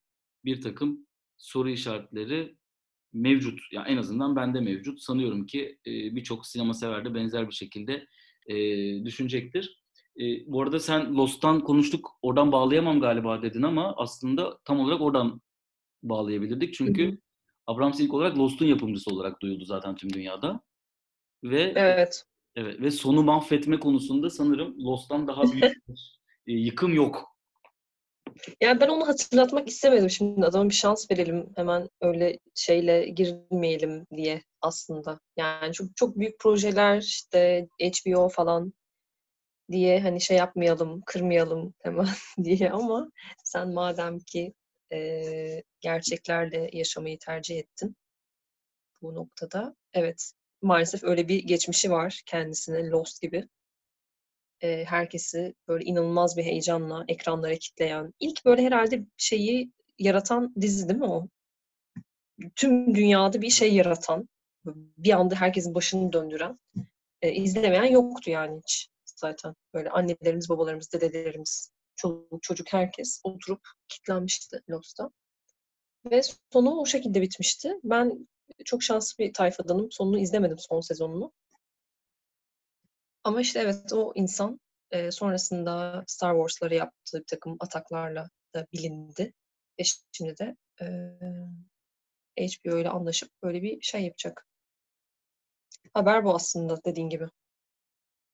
bir 0.44 0.60
takım 0.60 1.06
soru 1.36 1.70
işaretleri 1.70 2.56
mevcut. 3.16 3.60
Yani 3.72 3.88
en 3.88 3.96
azından 3.96 4.36
bende 4.36 4.60
mevcut. 4.60 5.00
Sanıyorum 5.00 5.46
ki 5.46 5.78
e, 5.86 5.90
birçok 5.90 6.46
sinema 6.46 6.74
sever 6.74 7.04
de 7.04 7.14
benzer 7.14 7.48
bir 7.48 7.54
şekilde 7.54 8.06
e, 8.46 8.54
düşünecektir. 9.04 9.82
E, 10.20 10.24
bu 10.46 10.62
arada 10.62 10.80
sen 10.80 11.14
Lost'tan 11.14 11.60
konuştuk, 11.60 12.10
oradan 12.22 12.52
bağlayamam 12.52 13.00
galiba 13.00 13.42
dedin 13.42 13.62
ama 13.62 13.94
aslında 13.96 14.58
tam 14.64 14.80
olarak 14.80 15.00
oradan 15.00 15.40
bağlayabilirdik. 16.02 16.74
Çünkü 16.74 17.06
hı 17.06 17.12
hı. 17.12 17.16
Abrams 17.66 18.00
ilk 18.00 18.14
olarak 18.14 18.38
Lost'un 18.38 18.66
yapımcısı 18.66 19.10
olarak 19.10 19.42
duyuldu 19.42 19.64
zaten 19.64 19.94
tüm 19.96 20.12
dünyada. 20.12 20.60
Ve 21.44 21.72
evet. 21.76 22.24
Evet 22.56 22.80
ve 22.80 22.90
sonu 22.90 23.22
mahvetme 23.22 23.80
konusunda 23.80 24.30
sanırım 24.30 24.74
Lost'tan 24.78 25.28
daha 25.28 25.42
büyük 25.42 25.64
bir 25.88 26.18
e, 26.46 26.52
yıkım 26.52 26.94
yok. 26.94 27.35
Yani 28.60 28.80
ben 28.80 28.88
onu 28.88 29.08
hatırlatmak 29.08 29.68
istemedim. 29.68 30.10
Şimdi 30.10 30.46
adama 30.46 30.68
bir 30.68 30.74
şans 30.74 31.10
verelim. 31.10 31.52
Hemen 31.56 31.88
öyle 32.00 32.38
şeyle 32.54 33.08
girmeyelim 33.08 34.06
diye 34.16 34.42
aslında. 34.60 35.20
Yani 35.36 35.72
çok 35.72 35.96
çok 35.96 36.18
büyük 36.18 36.38
projeler 36.38 36.98
işte 36.98 37.68
HBO 37.80 38.28
falan 38.28 38.72
diye 39.70 40.00
hani 40.00 40.20
şey 40.20 40.36
yapmayalım, 40.36 41.02
kırmayalım 41.06 41.74
hemen 41.82 42.06
diye 42.44 42.70
ama 42.70 43.10
sen 43.44 43.74
madem 43.74 44.18
ki 44.20 44.54
e, 44.92 45.62
gerçeklerle 45.80 46.70
yaşamayı 46.72 47.18
tercih 47.18 47.58
ettin 47.58 47.96
bu 49.02 49.14
noktada. 49.14 49.76
Evet, 49.92 50.32
maalesef 50.62 51.04
öyle 51.04 51.28
bir 51.28 51.44
geçmişi 51.44 51.90
var 51.90 52.22
kendisine 52.26 52.90
Lost 52.90 53.22
gibi. 53.22 53.48
E, 54.60 54.84
herkesi 54.84 55.54
böyle 55.68 55.84
inanılmaz 55.84 56.36
bir 56.36 56.44
heyecanla 56.44 57.04
ekranlara 57.08 57.56
kitleyen, 57.56 58.14
ilk 58.20 58.44
böyle 58.44 58.62
herhalde 58.62 59.04
şeyi 59.16 59.72
yaratan 59.98 60.54
dizi 60.60 60.88
değil 60.88 61.00
mi 61.00 61.06
o? 61.06 61.28
Tüm 62.56 62.94
dünyada 62.94 63.42
bir 63.42 63.50
şey 63.50 63.74
yaratan, 63.74 64.28
bir 64.74 65.12
anda 65.12 65.34
herkesin 65.34 65.74
başını 65.74 66.12
döndüren, 66.12 66.58
e, 67.22 67.32
izlemeyen 67.32 67.84
yoktu 67.84 68.30
yani 68.30 68.58
hiç 68.58 68.88
zaten. 69.04 69.54
Böyle 69.74 69.90
annelerimiz, 69.90 70.48
babalarımız, 70.48 70.92
dedelerimiz, 70.92 71.70
çocuk, 71.96 72.42
çocuk 72.42 72.72
herkes 72.72 73.20
oturup 73.24 73.60
kitlenmişti 73.88 74.62
Lost'ta. 74.70 75.10
Ve 76.10 76.20
sonu 76.52 76.80
o 76.80 76.86
şekilde 76.86 77.22
bitmişti. 77.22 77.74
Ben 77.84 78.28
çok 78.64 78.82
şanslı 78.82 79.24
bir 79.24 79.34
tayfadanım. 79.34 79.92
Sonunu 79.92 80.18
izlemedim 80.18 80.58
son 80.58 80.80
sezonunu. 80.80 81.32
Ama 83.26 83.40
işte 83.40 83.60
evet 83.60 83.92
o 83.92 84.12
insan 84.14 84.60
e, 84.90 85.10
sonrasında 85.10 86.04
Star 86.06 86.34
Wars'ları 86.34 86.74
yaptığı 86.74 87.20
bir 87.20 87.26
takım 87.26 87.56
ataklarla 87.60 88.30
da 88.54 88.66
bilindi. 88.72 89.32
Ve 89.80 89.82
şimdi 90.12 90.38
de 90.38 90.56
e, 90.80 92.46
HBO 92.46 92.78
ile 92.78 92.88
anlaşıp 92.88 93.30
böyle 93.42 93.62
bir 93.62 93.80
şey 93.80 94.04
yapacak. 94.04 94.46
Haber 95.94 96.24
bu 96.24 96.34
aslında 96.34 96.84
dediğin 96.84 97.08
gibi. 97.08 97.28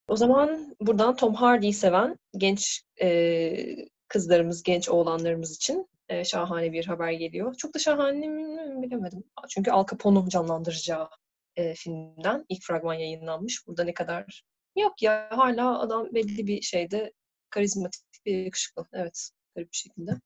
O 0.09 0.17
zaman 0.17 0.77
buradan 0.81 1.17
Tom 1.17 1.35
Hardy'yi 1.35 1.73
seven 1.73 2.19
genç 2.37 2.83
e, 3.03 3.87
kızlarımız, 4.09 4.63
genç 4.63 4.89
oğlanlarımız 4.89 5.57
için 5.57 5.89
e, 6.09 6.25
şahane 6.25 6.73
bir 6.73 6.87
haber 6.87 7.13
geliyor. 7.13 7.55
Çok 7.55 7.75
da 7.75 7.79
şahane 7.79 8.29
mi 8.29 8.83
bilemedim. 8.83 9.25
Çünkü 9.49 9.71
Al 9.71 9.87
Capone'u 9.91 10.29
canlandıracağı 10.29 11.09
e, 11.57 11.75
filmden 11.75 12.45
ilk 12.49 12.63
fragman 12.63 12.95
yayınlanmış. 12.95 13.67
Burada 13.67 13.85
ne 13.85 13.95
kadar 13.95 14.43
yok 14.77 15.03
ya 15.03 15.29
hala 15.31 15.81
adam 15.81 16.15
belli 16.15 16.47
bir 16.47 16.63
şeyde 16.63 17.13
karizmatik 17.51 18.03
bir 18.27 18.45
yakışıklı. 18.45 18.87
Evet 18.93 19.31
garip 19.55 19.73
bir 19.73 19.77
şekilde. 19.77 20.21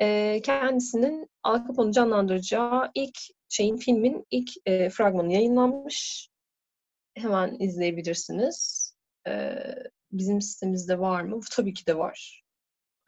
E, 0.00 0.40
kendisinin 0.44 1.28
Al 1.42 1.66
Capone'u 1.66 1.92
canlandıracağı 1.92 2.90
ilk 2.94 3.18
şeyin 3.48 3.76
filmin 3.76 4.26
ilk 4.30 4.50
e, 4.66 4.90
fragmanı 4.90 5.32
yayınlanmış. 5.32 6.28
Hemen 7.14 7.56
izleyebilirsiniz. 7.58 8.88
E, 9.28 9.56
bizim 10.12 10.40
sitemizde 10.40 10.98
var 10.98 11.22
mı? 11.22 11.40
Tabii 11.50 11.74
ki 11.74 11.86
de 11.86 11.98
var. 11.98 12.42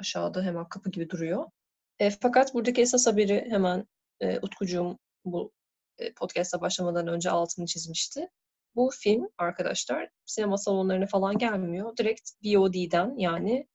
Aşağıda 0.00 0.42
hemen 0.42 0.68
kapı 0.68 0.90
gibi 0.90 1.11
duruyor. 1.11 1.50
E, 1.99 2.11
fakat 2.11 2.54
buradaki 2.54 2.80
esas 2.83 3.06
haberi 3.06 3.47
hemen 3.50 3.87
e, 4.21 4.38
Utkucuğum 4.38 4.99
bu 5.25 5.52
e, 5.99 6.12
podcast'a 6.12 6.61
başlamadan 6.61 7.06
önce 7.06 7.30
altını 7.30 7.66
çizmişti. 7.66 8.28
Bu 8.76 8.90
film 8.99 9.28
arkadaşlar 9.38 10.09
sinema 10.26 10.59
salonlarına 10.59 11.07
falan 11.07 11.38
gelmiyor. 11.38 11.97
Direkt 11.97 12.31
VOD'den 12.45 13.14
yani 13.19 13.66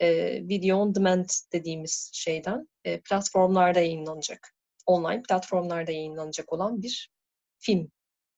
e, 0.00 0.08
Video 0.48 0.78
On 0.78 0.94
Demand 0.94 1.28
dediğimiz 1.52 2.10
şeyden 2.14 2.68
e, 2.84 3.00
platformlarda 3.00 3.80
yayınlanacak. 3.80 4.54
Online 4.86 5.22
platformlarda 5.22 5.92
yayınlanacak 5.92 6.52
olan 6.52 6.82
bir 6.82 7.10
film. 7.58 7.90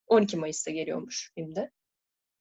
12 0.07 0.37
Mayıs'ta 0.37 0.71
geliyormuş 0.71 1.33
filmde. 1.35 1.71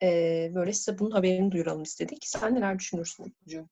E, 0.03 0.51
böyle 0.55 0.74
size 0.74 1.00
bunun 1.00 1.12
haberini 1.12 1.51
duyuralım 1.51 1.83
istedik. 1.83 2.17
Sen 2.21 2.55
neler 2.55 2.79
düşünürsün 2.79 3.24
Utkucuğum? 3.24 3.69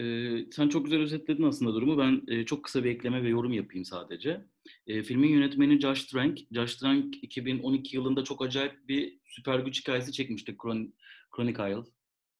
Ee, 0.00 0.46
sen 0.52 0.68
çok 0.68 0.84
güzel 0.84 1.00
özetledin 1.00 1.42
aslında 1.42 1.74
durumu. 1.74 1.98
Ben 1.98 2.22
e, 2.28 2.44
çok 2.44 2.64
kısa 2.64 2.84
bir 2.84 2.90
ekleme 2.90 3.22
ve 3.22 3.28
yorum 3.28 3.52
yapayım 3.52 3.84
sadece. 3.84 4.44
E, 4.86 5.02
filmin 5.02 5.28
yönetmeni 5.28 5.80
Josh 5.80 6.04
Trank. 6.04 6.38
Josh 6.52 6.76
Trank 6.76 7.24
2012 7.24 7.96
yılında 7.96 8.24
çok 8.24 8.42
acayip 8.42 8.88
bir 8.88 9.18
süper 9.24 9.58
güç 9.58 9.80
hikayesi 9.80 10.12
çekmişti. 10.12 10.56
Chron 10.62 10.94
Chronicle 11.36 11.90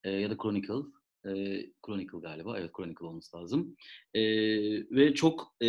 e, 0.05 0.11
ya 0.11 0.31
da 0.31 0.37
Chronicle. 0.37 0.91
E, 1.25 1.33
Chronicle 1.87 2.19
galiba. 2.19 2.59
Evet 2.59 2.71
Chronicle 2.77 3.07
olması 3.07 3.37
lazım. 3.37 3.77
E, 4.15 4.23
ve 4.91 5.15
çok 5.15 5.55
e, 5.63 5.69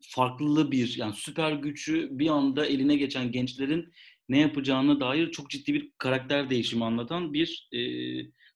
farklı 0.00 0.70
bir 0.70 0.96
yani 0.96 1.14
süper 1.14 1.52
gücü 1.52 2.08
bir 2.12 2.28
anda 2.28 2.66
eline 2.66 2.96
geçen 2.96 3.32
gençlerin 3.32 3.92
ne 4.28 4.38
yapacağına 4.38 5.00
dair 5.00 5.30
çok 5.30 5.50
ciddi 5.50 5.74
bir 5.74 5.92
karakter 5.98 6.50
değişimi 6.50 6.84
anlatan 6.84 7.32
bir 7.32 7.68
e, 7.72 7.80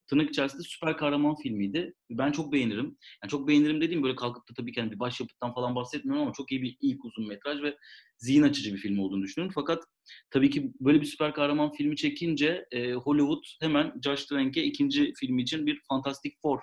tırnak 0.07 0.31
içerisinde 0.31 0.63
süper 0.63 0.97
kahraman 0.97 1.37
filmiydi. 1.37 1.95
Ben 2.11 2.33
çok 2.33 2.53
beğenirim. 2.53 2.99
Yani 3.23 3.31
çok 3.31 3.49
beğenirim 3.49 3.81
dediğim 3.81 4.03
böyle 4.03 4.17
kalkıp 4.17 4.49
da 4.51 4.55
tabii 4.57 4.73
ki 4.73 4.81
hani 4.81 4.93
bir 4.93 4.99
başyapıttan 4.99 5.55
falan 5.55 5.75
bahsetmiyorum 5.75 6.23
ama 6.23 6.33
çok 6.33 6.53
iyi 6.53 6.63
bir 6.63 6.77
ilk 6.81 7.05
uzun 7.05 7.29
metraj 7.29 7.63
ve 7.63 7.77
zihin 8.19 8.43
açıcı 8.43 8.73
bir 8.73 8.79
film 8.79 8.99
olduğunu 8.99 9.23
düşünüyorum. 9.23 9.53
Fakat 9.55 9.85
tabii 10.31 10.51
ki 10.51 10.73
böyle 10.81 11.01
bir 11.01 11.07
süper 11.07 11.35
kahraman 11.35 11.73
filmi 11.73 11.97
çekince 11.97 12.67
e, 12.71 12.93
Hollywood 12.93 13.45
hemen 13.61 13.93
Josh 14.05 14.25
Trank'e 14.25 14.63
ikinci 14.63 15.13
filmi 15.21 15.43
için 15.43 15.67
bir 15.67 15.81
Fantastic 15.89 16.35
Four 16.43 16.59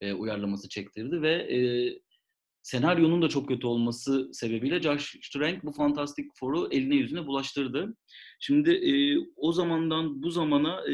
e, 0.00 0.12
uyarlaması 0.12 0.68
çektirdi 0.68 1.22
ve 1.22 1.32
e, 1.32 1.58
senaryonun 2.62 3.22
da 3.22 3.28
çok 3.28 3.48
kötü 3.48 3.66
olması 3.66 4.30
sebebiyle 4.32 4.82
Josh 4.82 5.30
Trank 5.32 5.64
bu 5.64 5.72
Fantastic 5.72 6.24
Four'u 6.40 6.68
eline 6.70 6.94
yüzüne 6.94 7.26
bulaştırdı. 7.26 7.96
Şimdi 8.40 8.70
e, 8.70 8.92
o 9.36 9.52
zamandan 9.52 10.22
bu 10.22 10.30
zamana 10.30 10.80
e, 10.80 10.92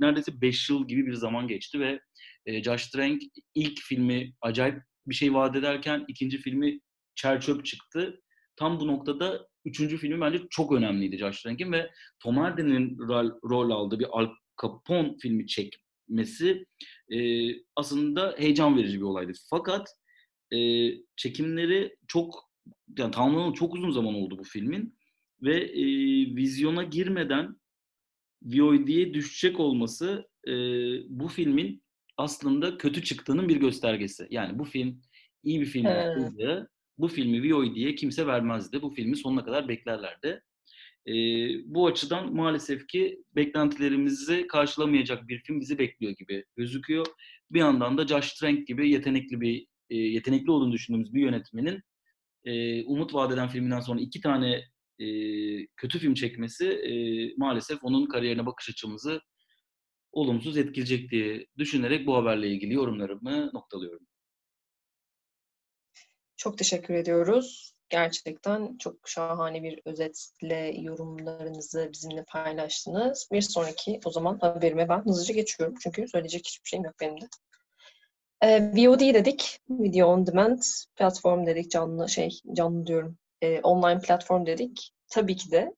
neredeyse 0.00 0.40
5 0.40 0.70
yıl 0.70 0.88
gibi 0.88 1.06
bir 1.06 1.14
zaman 1.14 1.48
geçti 1.48 1.80
ve 1.80 2.00
e, 2.46 2.62
Josh 2.62 2.86
Trank 2.86 3.22
ilk 3.54 3.80
filmi 3.80 4.32
acayip 4.40 4.82
bir 5.06 5.14
şey 5.14 5.34
vaat 5.34 5.56
ederken 5.56 6.04
ikinci 6.08 6.38
filmi 6.38 6.80
çerçöp 7.14 7.64
çıktı. 7.64 8.20
Tam 8.56 8.80
bu 8.80 8.86
noktada 8.86 9.48
üçüncü 9.64 9.96
filmi 9.96 10.20
bence 10.20 10.42
çok 10.50 10.72
önemliydi 10.72 11.18
Josh 11.18 11.42
Trank'in 11.42 11.72
ve 11.72 11.90
Tom 12.22 12.36
Hardy'nin 12.36 12.98
rol, 12.98 13.30
rol 13.50 13.70
aldığı 13.70 13.98
bir 13.98 14.06
Al 14.10 14.28
Capone 14.62 15.14
filmi 15.22 15.46
çekmesi 15.46 16.66
e, 17.10 17.18
aslında 17.76 18.34
heyecan 18.38 18.76
verici 18.76 18.98
bir 18.98 19.04
olaydı. 19.04 19.32
Fakat 19.50 19.88
e, 20.52 20.90
çekimleri 21.16 21.96
çok 22.08 22.50
yani 22.98 23.10
tamamlanalı 23.10 23.54
çok 23.54 23.74
uzun 23.74 23.90
zaman 23.90 24.14
oldu 24.14 24.38
bu 24.38 24.44
filmin 24.44 24.98
ve 25.42 25.56
e, 25.56 25.84
vizyona 26.36 26.82
girmeden 26.82 27.56
VOD'ye 28.42 29.14
düşecek 29.14 29.60
olması 29.60 30.28
e, 30.46 30.52
bu 31.08 31.28
filmin 31.28 31.84
aslında 32.16 32.78
kötü 32.78 33.02
çıktığının 33.02 33.48
bir 33.48 33.56
göstergesi. 33.56 34.26
Yani 34.30 34.58
bu 34.58 34.64
film 34.64 35.00
iyi 35.42 35.60
bir 35.60 35.66
film 35.66 35.86
olsaydı 35.86 36.70
bu 36.98 37.08
filmi 37.08 37.52
VOD'ye 37.52 37.94
kimse 37.94 38.26
vermezdi. 38.26 38.82
Bu 38.82 38.90
filmi 38.90 39.16
sonuna 39.16 39.44
kadar 39.44 39.68
beklerlerdi. 39.68 40.42
E, 41.06 41.14
bu 41.64 41.86
açıdan 41.86 42.34
maalesef 42.34 42.86
ki 42.88 43.22
beklentilerimizi 43.36 44.46
karşılamayacak 44.46 45.28
bir 45.28 45.38
film 45.38 45.60
bizi 45.60 45.78
bekliyor 45.78 46.12
gibi 46.12 46.44
gözüküyor. 46.56 47.06
Bir 47.50 47.58
yandan 47.58 47.98
da 47.98 48.06
Josh 48.06 48.32
Trank 48.32 48.66
gibi 48.66 48.90
yetenekli 48.90 49.40
bir 49.40 49.66
e, 49.94 49.96
yetenekli 49.96 50.50
olduğunu 50.50 50.72
düşündüğümüz 50.72 51.14
bir 51.14 51.20
yönetmenin 51.22 51.82
e, 52.44 52.84
Umut 52.84 53.14
Vadeden 53.14 53.48
filminden 53.48 53.80
sonra 53.80 54.00
iki 54.00 54.20
tane 54.20 54.64
e, 54.98 55.06
kötü 55.66 55.98
film 55.98 56.14
çekmesi 56.14 56.68
e, 56.68 56.92
maalesef 57.36 57.78
onun 57.84 58.06
kariyerine 58.06 58.46
bakış 58.46 58.70
açımızı 58.70 59.20
olumsuz 60.12 60.56
etkileyecek 60.56 61.10
diye 61.10 61.46
düşünerek 61.58 62.06
bu 62.06 62.16
haberle 62.16 62.48
ilgili 62.48 62.74
yorumlarımı 62.74 63.50
noktalıyorum. 63.54 64.06
Çok 66.36 66.58
teşekkür 66.58 66.94
ediyoruz. 66.94 67.74
Gerçekten 67.88 68.76
çok 68.78 69.08
şahane 69.08 69.62
bir 69.62 69.80
özetle 69.84 70.74
yorumlarınızı 70.80 71.90
bizimle 71.92 72.24
paylaştınız. 72.28 73.28
Bir 73.32 73.42
sonraki 73.42 74.00
o 74.04 74.10
zaman 74.10 74.38
haberime 74.38 74.88
ben 74.88 75.04
hızlıca 75.04 75.34
geçiyorum. 75.34 75.74
Çünkü 75.82 76.08
söyleyecek 76.08 76.46
hiçbir 76.46 76.68
şeyim 76.68 76.84
yok 76.84 76.94
benim 77.00 77.20
de. 77.20 77.26
E, 78.44 78.60
VOD 78.74 79.00
dedik. 79.00 79.60
Video 79.70 80.08
on 80.08 80.26
demand 80.26 80.62
platform 80.96 81.46
dedik. 81.46 81.70
Canlı 81.70 82.08
şey 82.08 82.30
canlı 82.56 82.86
diyorum. 82.86 83.18
E, 83.42 83.60
online 83.60 84.00
platform 84.00 84.46
dedik. 84.46 84.90
Tabii 85.08 85.36
ki 85.36 85.50
de 85.50 85.74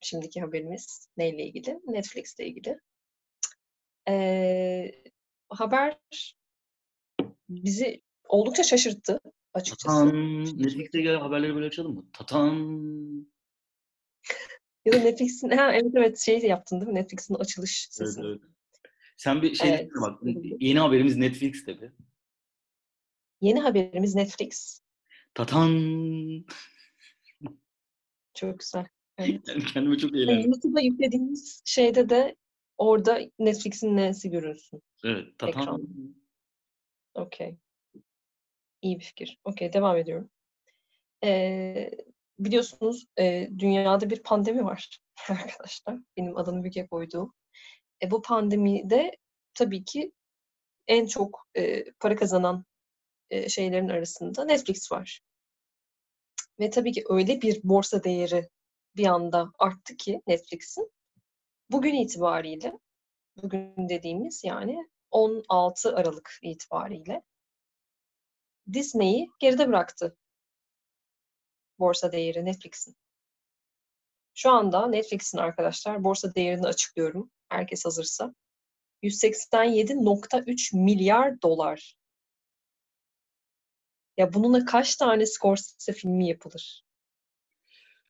şimdiki 0.00 0.40
haberimiz 0.40 1.08
neyle 1.16 1.44
ilgili? 1.46 1.80
Netflix 1.86 2.38
ile 2.38 2.46
ilgili. 2.46 2.78
E, 4.08 4.92
haber 5.48 5.98
bizi 7.48 8.02
oldukça 8.28 8.62
şaşırttı 8.62 9.20
açıkçası. 9.54 10.04
Tatan. 10.04 10.44
Netflix'te 10.44 11.00
gel 11.00 11.16
haberleri 11.16 11.54
böyle 11.54 11.66
açalım 11.66 11.94
mı? 11.94 12.04
Tatan. 12.12 13.28
Ya 14.84 14.92
da 14.92 14.98
Netflix'in, 14.98 15.48
ha 15.50 15.72
evet 15.72 15.92
evet 15.96 16.18
şey 16.18 16.38
yaptın 16.38 16.80
değil 16.80 16.92
mi? 16.92 16.94
Netflix'in 16.94 17.34
açılış 17.34 17.88
Evet, 18.00 18.10
sesi. 18.12 18.20
evet. 18.26 18.40
Sen 19.16 19.42
bir 19.42 19.54
şey 19.54 19.70
Evet. 19.70 19.90
bak. 20.00 20.20
Yeni 20.60 20.78
haberimiz 20.78 21.16
Netflix'te 21.16 21.80
bir. 21.80 21.90
Yeni 23.40 23.60
haberimiz 23.60 24.14
Netflix. 24.14 24.80
Tatan. 25.34 25.70
Çok 28.34 28.58
güzel. 28.58 28.86
Evet. 29.18 29.40
Yani 29.48 29.64
kendime 29.64 29.98
çok 29.98 30.12
Yani 30.12 30.22
eğlendim. 30.22 30.50
YouTube'a 30.50 30.80
yüklediğimiz 30.80 31.62
şeyde 31.64 32.08
de 32.08 32.36
orada 32.78 33.20
Netflix'in 33.38 33.96
nesi 33.96 34.30
görünsün. 34.30 34.82
Evet. 35.04 35.38
Tatan. 35.38 35.62
Ekran. 35.62 35.88
Okey. 37.14 37.56
İyi 38.82 38.98
bir 38.98 39.04
fikir. 39.04 39.38
Okey, 39.44 39.72
devam 39.72 39.96
ediyorum. 39.96 40.30
Ee, 41.24 41.90
biliyorsunuz 42.38 43.06
e, 43.18 43.48
dünyada 43.58 44.10
bir 44.10 44.22
pandemi 44.22 44.64
var 44.64 45.00
arkadaşlar. 45.28 45.98
Benim 46.16 46.36
adını 46.36 46.64
büke 46.64 46.86
koyduğum. 46.86 47.34
E, 48.02 48.10
bu 48.10 48.22
pandemide 48.22 49.16
tabii 49.54 49.84
ki 49.84 50.12
en 50.86 51.06
çok 51.06 51.46
e, 51.56 51.84
para 52.00 52.16
kazanan 52.16 52.64
e, 53.30 53.48
şeylerin 53.48 53.88
arasında 53.88 54.44
Netflix 54.44 54.92
var. 54.92 55.20
Ve 56.60 56.70
tabii 56.70 56.92
ki 56.92 57.04
öyle 57.08 57.42
bir 57.42 57.60
borsa 57.64 58.04
değeri 58.04 58.48
bir 58.96 59.06
anda 59.06 59.52
arttı 59.58 59.96
ki 59.96 60.22
Netflix'in. 60.26 60.92
Bugün 61.70 61.94
itibariyle, 61.94 62.72
bugün 63.42 63.88
dediğimiz 63.88 64.44
yani 64.44 64.88
16 65.10 65.96
Aralık 65.96 66.38
itibariyle 66.42 67.22
Disney'i 68.72 69.28
geride 69.38 69.68
bıraktı 69.68 70.16
borsa 71.78 72.12
değeri 72.12 72.44
Netflix'in. 72.44 72.96
Şu 74.34 74.50
anda 74.50 74.86
Netflix'in 74.86 75.38
arkadaşlar 75.38 76.04
borsa 76.04 76.34
değerini 76.34 76.66
açıklıyorum. 76.66 77.30
Herkes 77.48 77.84
hazırsa. 77.84 78.34
187.3 79.02 80.76
milyar 80.76 81.42
dolar. 81.42 81.97
Ya 84.18 84.34
bununla 84.34 84.64
kaç 84.64 84.96
tane 84.96 85.26
Scorsese 85.26 85.92
filmi 85.92 86.28
yapılır? 86.28 86.84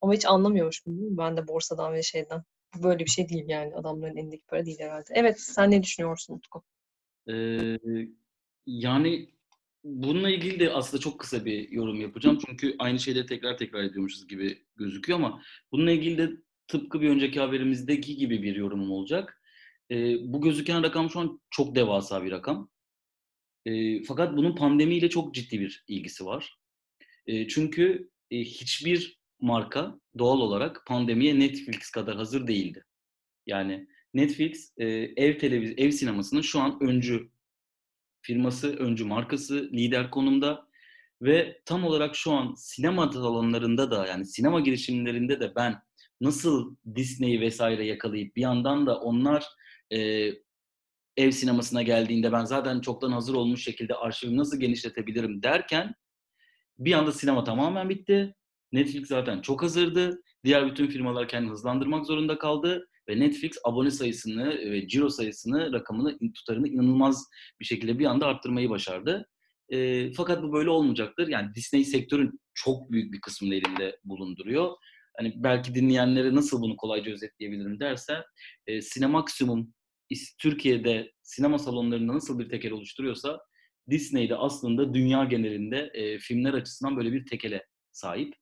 Ama 0.00 0.14
hiç 0.14 0.26
anlamıyormuşum 0.26 1.00
değil? 1.00 1.12
Ben 1.18 1.36
de 1.36 1.48
borsadan 1.48 1.92
ve 1.92 2.02
şeyden. 2.02 2.44
Bu 2.74 2.82
böyle 2.82 3.04
bir 3.04 3.10
şey 3.10 3.28
değil 3.28 3.44
yani. 3.48 3.74
Adamların 3.74 4.16
elindeki 4.16 4.42
para 4.46 4.66
değil 4.66 4.78
herhalde. 4.80 5.12
Evet, 5.14 5.40
sen 5.40 5.70
ne 5.70 5.82
düşünüyorsun 5.82 6.34
Utku? 6.34 6.62
Ee, 7.30 7.78
yani 8.66 9.28
bununla 9.84 10.30
ilgili 10.30 10.60
de 10.60 10.72
aslında 10.72 11.00
çok 11.00 11.20
kısa 11.20 11.44
bir 11.44 11.70
yorum 11.70 12.00
yapacağım. 12.00 12.38
Çünkü 12.46 12.76
aynı 12.78 12.98
şeyleri 12.98 13.26
tekrar 13.26 13.56
tekrar 13.56 13.82
ediyormuşuz 13.82 14.28
gibi 14.28 14.66
gözüküyor 14.76 15.18
ama 15.18 15.42
bununla 15.72 15.90
ilgili 15.90 16.18
de 16.18 16.30
tıpkı 16.68 17.00
bir 17.00 17.10
önceki 17.10 17.40
haberimizdeki 17.40 18.16
gibi 18.16 18.42
bir 18.42 18.56
yorumum 18.56 18.90
olacak. 18.90 19.42
Ee, 19.90 20.14
bu 20.32 20.40
gözüken 20.40 20.82
rakam 20.82 21.10
şu 21.10 21.20
an 21.20 21.40
çok 21.50 21.74
devasa 21.74 22.24
bir 22.24 22.30
rakam. 22.30 22.70
Ee, 23.66 24.02
fakat 24.02 24.36
bunun 24.36 24.56
pandemiyle 24.56 25.10
çok 25.10 25.34
ciddi 25.34 25.60
bir 25.60 25.84
ilgisi 25.88 26.26
var. 26.26 26.58
Ee, 27.26 27.48
çünkü 27.48 28.10
e, 28.30 28.38
hiçbir 28.38 29.18
marka 29.40 30.00
doğal 30.18 30.40
olarak 30.40 30.86
pandemiye 30.86 31.38
Netflix 31.38 31.90
kadar 31.90 32.16
hazır 32.16 32.46
değildi. 32.46 32.84
Yani 33.46 33.86
Netflix 34.14 34.72
e, 34.78 34.86
ev 35.16 35.38
televiz 35.38 35.74
ev 35.76 35.90
sinemasının 35.90 36.40
şu 36.40 36.60
an 36.60 36.78
öncü 36.82 37.30
firması, 38.22 38.76
öncü 38.76 39.04
markası, 39.04 39.70
lider 39.72 40.10
konumda 40.10 40.68
ve 41.22 41.60
tam 41.64 41.84
olarak 41.84 42.16
şu 42.16 42.32
an 42.32 42.54
sinema 42.54 43.12
salonlarında 43.12 43.90
da 43.90 44.06
yani 44.06 44.26
sinema 44.26 44.60
girişimlerinde 44.60 45.40
de 45.40 45.54
ben 45.56 45.74
nasıl 46.20 46.76
Disney'i 46.94 47.40
vesaire 47.40 47.86
yakalayıp 47.86 48.36
bir 48.36 48.42
yandan 48.42 48.86
da 48.86 49.00
onlar 49.00 49.44
e, 49.92 50.30
ev 51.18 51.30
sinemasına 51.30 51.82
geldiğinde 51.82 52.32
ben 52.32 52.44
zaten 52.44 52.80
çoktan 52.80 53.12
hazır 53.12 53.34
olmuş 53.34 53.64
şekilde 53.64 53.94
arşivimi 53.94 54.36
nasıl 54.36 54.60
genişletebilirim 54.60 55.42
derken 55.42 55.94
bir 56.78 56.92
anda 56.92 57.12
sinema 57.12 57.44
tamamen 57.44 57.88
bitti. 57.88 58.34
Netflix 58.72 59.08
zaten 59.08 59.40
çok 59.40 59.62
hazırdı. 59.62 60.22
Diğer 60.44 60.70
bütün 60.70 60.86
firmalar 60.86 61.28
kendini 61.28 61.50
hızlandırmak 61.50 62.06
zorunda 62.06 62.38
kaldı 62.38 62.88
ve 63.08 63.20
Netflix 63.20 63.52
abone 63.64 63.90
sayısını 63.90 64.48
ve 64.48 64.88
ciro 64.88 65.08
sayısını, 65.08 65.72
rakamını, 65.72 66.18
tutarını 66.34 66.68
inanılmaz 66.68 67.24
bir 67.60 67.64
şekilde 67.64 67.98
bir 67.98 68.06
anda 68.06 68.26
arttırmayı 68.26 68.70
başardı. 68.70 69.26
E, 69.68 70.12
fakat 70.12 70.42
bu 70.42 70.52
böyle 70.52 70.70
olmayacaktır. 70.70 71.28
Yani 71.28 71.54
Disney 71.54 71.84
sektörün 71.84 72.40
çok 72.54 72.92
büyük 72.92 73.12
bir 73.12 73.20
kısmını 73.20 73.54
elinde 73.54 73.98
bulunduruyor. 74.04 74.72
Hani 75.18 75.32
belki 75.36 75.74
dinleyenlere 75.74 76.34
nasıl 76.34 76.62
bunu 76.62 76.76
kolayca 76.76 77.12
özetleyebilirim 77.12 77.80
derse, 77.80 78.22
e, 78.66 78.82
Sinemaksimum 78.82 79.74
Türkiye'de 80.38 81.12
sinema 81.22 81.58
salonlarında 81.58 82.14
nasıl 82.14 82.38
bir 82.38 82.48
tekel 82.48 82.72
oluşturuyorsa 82.72 83.40
Disney'de 83.90 84.36
aslında 84.36 84.94
dünya 84.94 85.24
genelinde 85.24 85.90
e, 85.94 86.18
filmler 86.18 86.54
açısından 86.54 86.96
böyle 86.96 87.12
bir 87.12 87.26
tekele 87.26 87.64
sahip. 87.92 88.34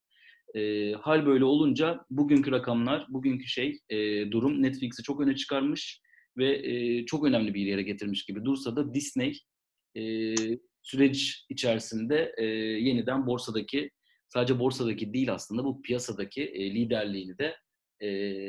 E, 0.54 0.92
hal 0.92 1.26
böyle 1.26 1.44
olunca 1.44 2.04
bugünkü 2.10 2.50
rakamlar, 2.50 3.06
bugünkü 3.08 3.46
şey 3.46 3.78
e, 3.88 4.30
durum 4.30 4.62
Netflix'i 4.62 5.02
çok 5.02 5.20
öne 5.20 5.36
çıkarmış 5.36 6.00
ve 6.36 6.68
e, 6.68 7.06
çok 7.06 7.24
önemli 7.26 7.54
bir 7.54 7.66
yere 7.66 7.82
getirmiş 7.82 8.24
gibi 8.24 8.44
dursa 8.44 8.76
da 8.76 8.94
Disney 8.94 9.38
e, 9.96 10.34
süreç 10.82 11.46
içerisinde 11.48 12.34
e, 12.38 12.44
yeniden 12.88 13.26
borsadaki 13.26 13.90
sadece 14.28 14.58
borsadaki 14.58 15.12
değil 15.12 15.32
aslında 15.32 15.64
bu 15.64 15.82
piyasadaki 15.82 16.42
e, 16.42 16.74
liderliğini 16.74 17.38
de 17.38 17.56
e, 18.00 18.06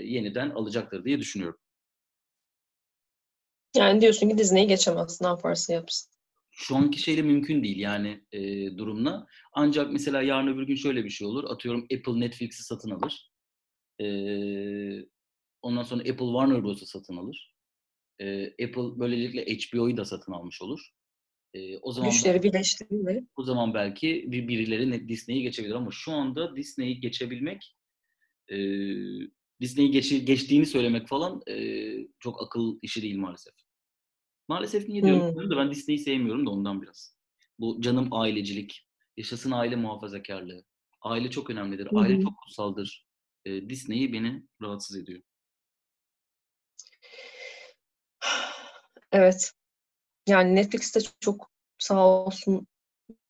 yeniden 0.08 0.49
alacaktır 0.49 1.06
diye 1.06 1.19
düşünüyorum. 1.19 1.60
Yani 3.77 4.01
diyorsun 4.01 4.29
ki 4.29 4.37
Disney'i 4.37 4.67
geçemez. 4.67 5.21
Ne 5.21 5.27
yaparsa 5.27 5.73
yapsın. 5.73 6.11
Şu 6.51 6.75
anki 6.75 6.99
şeyle 6.99 7.21
mümkün 7.21 7.63
değil 7.63 7.77
yani 7.77 8.21
e, 8.31 8.41
durumla. 8.77 9.27
Ancak 9.53 9.91
mesela 9.91 10.21
yarın 10.21 10.47
öbür 10.47 10.63
gün 10.63 10.75
şöyle 10.75 11.05
bir 11.05 11.09
şey 11.09 11.27
olur. 11.27 11.43
Atıyorum 11.43 11.83
Apple 11.83 12.19
Netflix'i 12.19 12.63
satın 12.63 12.91
alır. 12.91 13.31
E, 14.01 14.07
ondan 15.61 15.83
sonra 15.83 16.01
Apple 16.01 16.25
Warner 16.25 16.63
Bros'u 16.63 16.85
satın 16.85 17.17
alır. 17.17 17.55
E, 18.19 18.45
Apple 18.47 18.99
böylelikle 18.99 19.45
HBO'yu 19.45 19.97
da 19.97 20.05
satın 20.05 20.31
almış 20.31 20.61
olur. 20.61 20.79
E, 21.53 21.77
o 21.77 21.91
zaman 21.91 22.11
Güçleri 22.11 22.43
birleştirir 22.43 23.23
o 23.35 23.43
zaman 23.43 23.73
belki 23.73 24.25
bir 24.27 24.47
birileri 24.47 25.09
Disney'i 25.09 25.41
geçebilir 25.41 25.75
ama 25.75 25.89
şu 25.91 26.11
anda 26.11 26.55
Disney'i 26.55 26.99
geçebilmek 26.99 27.75
e, 28.51 28.57
Disney'i 29.61 29.91
geç, 29.91 30.25
geçtiğini 30.25 30.65
söylemek 30.65 31.07
falan 31.07 31.41
e, 31.47 31.93
çok 32.19 32.43
akıl 32.43 32.79
işi 32.81 33.01
değil 33.01 33.17
maalesef. 33.17 33.53
Maalesef 34.47 34.89
niye 34.89 35.03
diyorum 35.03 35.36
Hmm. 35.36 35.49
da 35.49 35.57
ben 35.57 35.71
Disney'i 35.71 35.99
sevmiyorum 35.99 36.45
da 36.45 36.49
ondan 36.49 36.81
biraz. 36.81 37.17
Bu 37.60 37.81
canım 37.81 38.07
ailecilik, 38.13 38.88
yaşasın 39.17 39.51
aile 39.51 39.75
muhafazakarlığı. 39.75 40.63
Aile 41.01 41.29
çok 41.29 41.49
önemlidir, 41.49 41.88
aile 41.95 42.17
hı. 42.17 42.21
çok 42.21 42.38
kutsaldır. 42.38 43.07
E, 43.45 43.69
Disney'i 43.69 44.13
beni 44.13 44.43
rahatsız 44.62 44.97
ediyor. 44.97 45.21
Evet. 49.12 49.53
Yani 50.27 50.55
Netflix 50.55 50.95
de 50.95 50.99
çok 51.19 51.51
sağ 51.79 52.07
olsun 52.07 52.67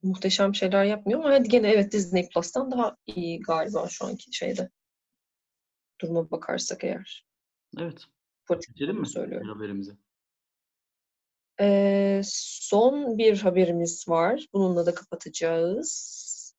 muhteşem 0.04 0.56
şeyler 0.56 0.86
yapmıyor 0.86 1.20
ama 1.20 1.30
hadi 1.30 1.50
gene 1.50 1.70
evet 1.70 1.92
Disney 1.92 2.30
Plus'tan 2.30 2.72
daha 2.72 2.98
iyi 3.08 3.40
galiba 3.40 3.88
şu 3.90 4.06
anki 4.06 4.34
şeyde. 4.34 4.70
Duruma 6.02 6.32
bakarsak 6.32 6.84
eğer. 6.84 7.26
Evet. 7.78 8.06
Geçelim 8.50 9.00
mi 9.00 9.08
söylüyorum. 9.08 9.50
haberimize? 9.50 9.92
Ee, 11.60 12.22
son 12.24 13.18
bir 13.18 13.40
haberimiz 13.42 14.10
var. 14.10 14.46
Bununla 14.54 14.86
da 14.86 14.94
kapatacağız. 14.94 16.54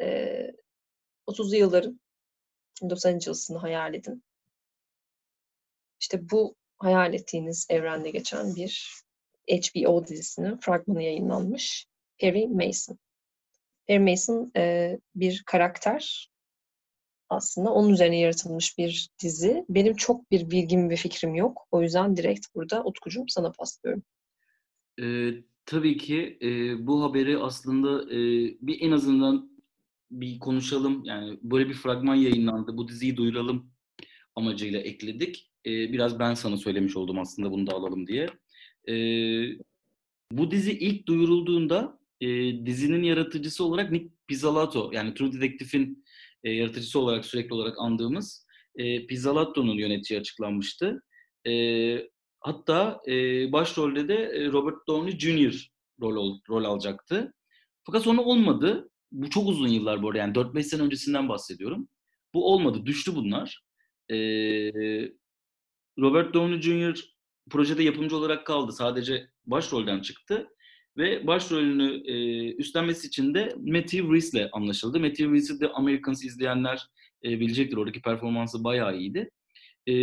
Ee, 0.00 0.52
30'lu 1.26 1.56
yılların 1.56 2.00
Los 2.82 3.06
Angeles'ını 3.06 3.58
hayal 3.58 3.94
edin. 3.94 4.22
İşte 6.00 6.30
bu 6.30 6.54
hayal 6.78 7.14
ettiğiniz 7.14 7.66
evrende 7.70 8.10
geçen 8.10 8.56
bir 8.56 9.02
HBO 9.50 10.06
dizisinin 10.06 10.56
fragmanı 10.56 11.02
yayınlanmış. 11.02 11.86
Perry 12.18 12.46
Mason. 12.46 12.98
Perry 13.86 13.98
Mason 14.10 14.52
e, 14.56 14.98
bir 15.14 15.42
karakter. 15.46 16.30
Aslında 17.28 17.72
onun 17.72 17.92
üzerine 17.92 18.18
yaratılmış 18.18 18.78
bir 18.78 19.10
dizi. 19.22 19.64
Benim 19.68 19.96
çok 19.96 20.30
bir 20.30 20.50
bilgim 20.50 20.90
ve 20.90 20.96
fikrim 20.96 21.34
yok. 21.34 21.66
O 21.70 21.82
yüzden 21.82 22.16
direkt 22.16 22.46
burada 22.54 22.84
Utkucuğum 22.84 23.24
sana 23.28 23.52
paslıyorum. 23.52 24.02
Ee, 25.00 25.34
tabii 25.66 25.96
ki 25.96 26.38
e, 26.42 26.86
bu 26.86 27.02
haberi 27.02 27.38
aslında 27.38 28.14
e, 28.14 28.18
bir 28.60 28.80
en 28.80 28.92
azından 28.92 29.50
bir 30.10 30.38
konuşalım. 30.38 31.04
Yani 31.04 31.38
böyle 31.42 31.68
bir 31.68 31.74
fragman 31.74 32.14
yayınlandı. 32.14 32.76
Bu 32.76 32.88
diziyi 32.88 33.16
duyuralım 33.16 33.70
amacıyla 34.34 34.80
ekledik. 34.80 35.50
Ee, 35.66 35.92
biraz 35.92 36.18
ben 36.18 36.34
sana 36.34 36.56
söylemiş 36.56 36.96
oldum 36.96 37.18
aslında 37.18 37.50
bunu 37.50 37.66
da 37.66 37.72
alalım 37.72 38.06
diye. 38.06 38.28
Ee, 38.88 39.58
bu 40.32 40.50
dizi 40.50 40.78
ilk 40.78 41.06
duyurulduğunda 41.06 41.98
e, 42.20 42.26
dizinin 42.66 43.02
yaratıcısı 43.02 43.64
olarak 43.64 43.92
Nick 43.92 44.08
Pizzolatto 44.28 44.90
yani 44.92 45.14
True 45.14 45.32
Detective'in 45.32 46.04
e, 46.44 46.50
yaratıcısı 46.50 46.98
olarak 46.98 47.24
sürekli 47.24 47.54
olarak 47.54 47.78
andığımız 47.78 48.46
e, 48.76 49.06
Pizzolatto'nun 49.06 49.78
yöneteceği 49.78 50.20
açıklanmıştı. 50.20 51.02
E, 51.46 51.52
hatta 52.46 53.00
e, 53.08 53.12
başrolde 53.52 54.08
de 54.08 54.48
Robert 54.52 54.86
Downey 54.88 55.18
Jr. 55.18 55.70
rol, 56.00 56.38
rol 56.48 56.64
alacaktı. 56.64 57.34
Fakat 57.84 58.02
sonra 58.02 58.22
olmadı. 58.22 58.90
Bu 59.12 59.30
çok 59.30 59.48
uzun 59.48 59.68
yıllar 59.68 60.02
bu 60.02 60.08
arada 60.08 60.18
yani 60.18 60.32
4-5 60.32 60.62
sene 60.62 60.82
öncesinden 60.82 61.28
bahsediyorum. 61.28 61.88
Bu 62.34 62.52
olmadı. 62.52 62.86
Düştü 62.86 63.14
bunlar. 63.14 63.62
E, 64.10 64.16
Robert 65.98 66.34
Downey 66.34 66.60
Jr. 66.62 67.04
projede 67.50 67.82
yapımcı 67.82 68.16
olarak 68.16 68.46
kaldı. 68.46 68.72
Sadece 68.72 69.28
başrolden 69.46 70.00
çıktı. 70.00 70.48
Ve 70.96 71.26
başrolünü 71.26 72.10
e, 72.10 72.14
üstlenmesi 72.54 73.06
için 73.06 73.34
de 73.34 73.54
Matthew 73.56 74.14
Reese'le 74.14 74.48
anlaşıldı. 74.52 75.00
Matthew 75.00 75.32
Reese'i 75.32 75.60
de 75.60 75.68
Americans 75.68 76.24
izleyenler 76.24 76.86
e, 77.24 77.40
bilecektir. 77.40 77.76
Oradaki 77.76 78.02
performansı 78.02 78.64
bayağı 78.64 78.98
iyiydi. 78.98 79.30
E, 79.88 79.94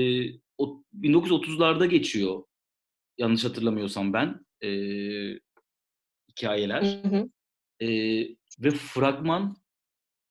1930'larda 1.00 1.86
geçiyor. 1.86 2.44
Yanlış 3.18 3.46
hatırlamıyorsam 3.46 4.14
ben. 4.14 4.46
E, 4.64 4.70
hikayeler. 6.30 6.84
Hı 7.04 7.08
hı. 7.08 7.30
E, 7.86 7.88
ve 8.60 8.72
fragman 8.72 9.58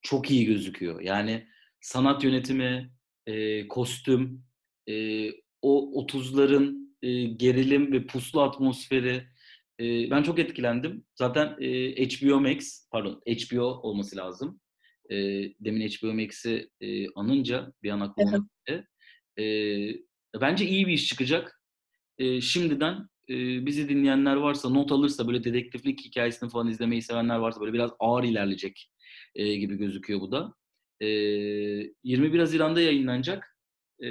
çok 0.03 0.31
iyi 0.31 0.47
gözüküyor. 0.47 1.01
Yani 1.01 1.47
sanat 1.81 2.25
yönetimi, 2.25 2.93
e, 3.27 3.69
kostüm, 3.69 4.45
e, 4.89 5.29
o 5.63 6.05
30'ların 6.07 6.83
e, 7.03 7.25
gerilim 7.25 7.93
ve 7.93 8.07
puslu 8.07 8.43
atmosferi 8.43 9.27
e, 9.81 10.11
ben 10.11 10.23
çok 10.23 10.39
etkilendim. 10.39 11.05
Zaten 11.15 11.57
e, 11.61 12.09
HBO 12.09 12.41
Max, 12.41 12.89
pardon 12.91 13.23
HBO 13.27 13.63
olması 13.63 14.17
lazım. 14.17 14.61
E, 15.11 15.17
demin 15.61 15.89
HBO 15.89 16.15
Max'i 16.15 16.71
e, 16.81 17.09
anınca 17.15 17.73
bir 17.83 17.91
an 17.91 18.01
aklıma 18.01 18.49
geldi. 18.67 18.87
E, 19.39 19.45
bence 20.41 20.67
iyi 20.67 20.87
bir 20.87 20.93
iş 20.93 21.07
çıkacak. 21.07 21.61
E, 22.19 22.41
şimdiden 22.41 23.09
e, 23.29 23.67
bizi 23.67 23.89
dinleyenler 23.89 24.37
varsa, 24.37 24.69
not 24.69 24.93
alırsa, 24.93 25.27
böyle 25.27 25.45
dedektiflik 25.45 26.01
hikayesini 26.01 26.51
falan 26.51 26.69
izlemeyi 26.69 27.03
sevenler 27.03 27.37
varsa 27.37 27.61
böyle 27.61 27.73
biraz 27.73 27.91
ağır 27.99 28.25
ilerleyecek 28.25 28.91
e, 29.35 29.57
gibi 29.57 29.77
gözüküyor 29.77 30.21
bu 30.21 30.33
da. 30.33 30.55
E, 31.01 31.07
21 32.05 32.39
Haziran'da 32.39 32.81
yayınlanacak. 32.81 33.57
E, 34.01 34.09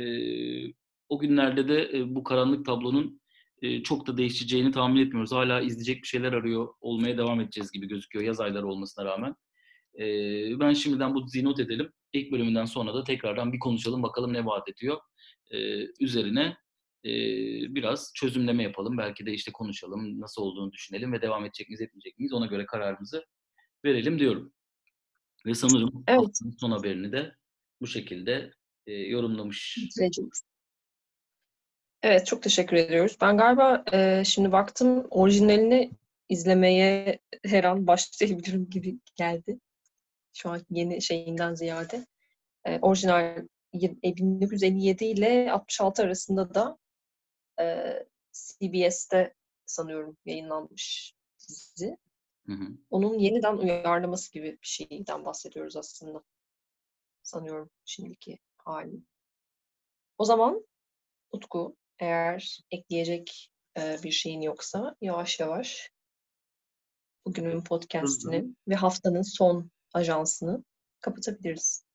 o 1.09 1.19
günlerde 1.19 1.67
de 1.67 1.97
e, 1.97 2.15
bu 2.15 2.23
karanlık 2.23 2.65
tablonun 2.65 3.21
e, 3.61 3.83
çok 3.83 4.07
da 4.07 4.17
değişeceğini 4.17 4.71
tahmin 4.71 5.05
etmiyoruz. 5.05 5.31
Hala 5.31 5.61
izleyecek 5.61 6.01
bir 6.01 6.07
şeyler 6.07 6.33
arıyor 6.33 6.67
olmaya 6.81 7.17
devam 7.17 7.41
edeceğiz 7.41 7.71
gibi 7.71 7.87
gözüküyor 7.87 8.25
yaz 8.25 8.39
ayları 8.39 8.67
olmasına 8.67 9.05
rağmen. 9.05 9.35
E, 9.99 10.05
ben 10.59 10.73
şimdiden 10.73 11.15
bu 11.15 11.25
not 11.43 11.59
edelim. 11.59 11.91
İlk 12.13 12.31
bölümünden 12.31 12.65
sonra 12.65 12.93
da 12.93 13.03
tekrardan 13.03 13.53
bir 13.53 13.59
konuşalım 13.59 14.03
bakalım 14.03 14.33
ne 14.33 14.45
vaat 14.45 14.69
ediyor. 14.69 14.97
E, 15.51 15.57
üzerine 15.99 16.57
e, 17.05 17.11
biraz 17.75 18.11
çözümleme 18.15 18.63
yapalım. 18.63 18.97
Belki 18.97 19.25
de 19.25 19.33
işte 19.33 19.51
konuşalım, 19.51 20.21
nasıl 20.21 20.41
olduğunu 20.41 20.71
düşünelim 20.71 21.13
ve 21.13 21.21
devam 21.21 21.45
edecek 21.45 21.69
miyiz, 21.69 21.81
etmeyecek 21.81 22.19
miyiz 22.19 22.33
ona 22.33 22.45
göre 22.45 22.65
kararımızı 22.65 23.25
verelim 23.85 24.19
diyorum. 24.19 24.53
Ve 25.45 25.53
sanırım 25.53 26.03
evet. 26.07 26.39
son 26.59 26.71
haberini 26.71 27.11
de 27.11 27.35
bu 27.81 27.87
şekilde 27.87 28.51
e, 28.87 28.93
yorumlamış. 28.93 29.77
Evet, 32.03 32.25
çok 32.27 32.43
teşekkür 32.43 32.77
ediyoruz. 32.77 33.17
Ben 33.21 33.37
galiba 33.37 33.83
e, 33.93 34.23
şimdi 34.25 34.51
baktım 34.51 35.07
orijinalini 35.09 35.91
izlemeye 36.29 37.19
her 37.45 37.63
an 37.63 37.87
başlayabilirim 37.87 38.69
gibi 38.69 38.99
geldi. 39.15 39.59
Şu 40.33 40.49
an 40.49 40.61
yeni 40.69 41.01
şeyinden 41.01 41.53
ziyade. 41.53 42.05
E, 42.65 42.79
orijinal 42.79 43.47
1957 43.73 45.05
ile 45.05 45.51
66 45.51 46.03
arasında 46.03 46.53
da 46.53 46.77
e, 47.59 47.93
CBS'te 48.31 49.33
sanıyorum 49.65 50.17
yayınlanmış 50.25 51.13
dizi. 51.49 51.97
Hı 52.45 52.53
hı. 52.53 52.67
Onun 52.89 53.19
yeniden 53.19 53.57
uyarlaması 53.57 54.31
gibi 54.31 54.51
bir 54.51 54.67
şeyden 54.67 55.25
bahsediyoruz 55.25 55.75
aslında. 55.75 56.23
Sanıyorum 57.23 57.69
şimdiki 57.85 58.39
hali. 58.57 59.03
O 60.17 60.25
zaman 60.25 60.65
Utku 61.31 61.77
eğer 61.99 62.59
ekleyecek 62.71 63.51
e, 63.77 63.97
bir 64.03 64.11
şeyin 64.11 64.41
yoksa 64.41 64.95
yavaş 65.01 65.39
yavaş 65.39 65.91
bugünün 67.25 67.63
podcastini 67.63 68.55
ve 68.67 68.75
haftanın 68.75 69.21
son 69.21 69.71
ajansını 69.93 70.63
kapatabiliriz. 70.99 71.85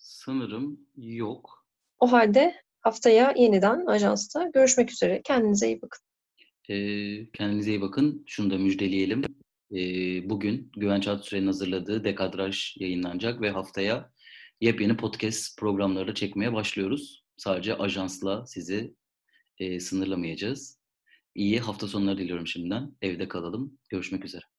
Sanırım 0.00 0.80
yok. 0.96 1.66
O 1.98 2.12
halde 2.12 2.54
haftaya 2.80 3.34
yeniden 3.36 3.86
ajansta 3.86 4.50
görüşmek 4.54 4.90
üzere. 4.90 5.22
Kendinize 5.24 5.66
iyi 5.66 5.82
bakın. 5.82 6.00
Ee, 6.68 7.30
kendinize 7.30 7.70
iyi 7.70 7.80
bakın. 7.80 8.24
Şunu 8.26 8.50
da 8.50 8.58
müjdeleyelim. 8.58 9.22
Ee, 9.72 10.30
bugün 10.30 10.72
Güven 10.76 11.00
Çatırsüren'in 11.00 11.46
hazırladığı 11.46 12.04
Dekadraj 12.04 12.76
yayınlanacak 12.76 13.40
ve 13.40 13.50
haftaya 13.50 14.10
yepyeni 14.60 14.96
podcast 14.96 15.58
programları 15.58 16.14
çekmeye 16.14 16.52
başlıyoruz. 16.52 17.24
Sadece 17.36 17.74
ajansla 17.76 18.46
sizi 18.46 18.94
e, 19.58 19.80
sınırlamayacağız. 19.80 20.80
İyi 21.34 21.60
hafta 21.60 21.88
sonları 21.88 22.18
diliyorum 22.18 22.46
şimdiden. 22.46 22.92
Evde 23.02 23.28
kalalım. 23.28 23.78
Görüşmek 23.88 24.24
üzere. 24.24 24.49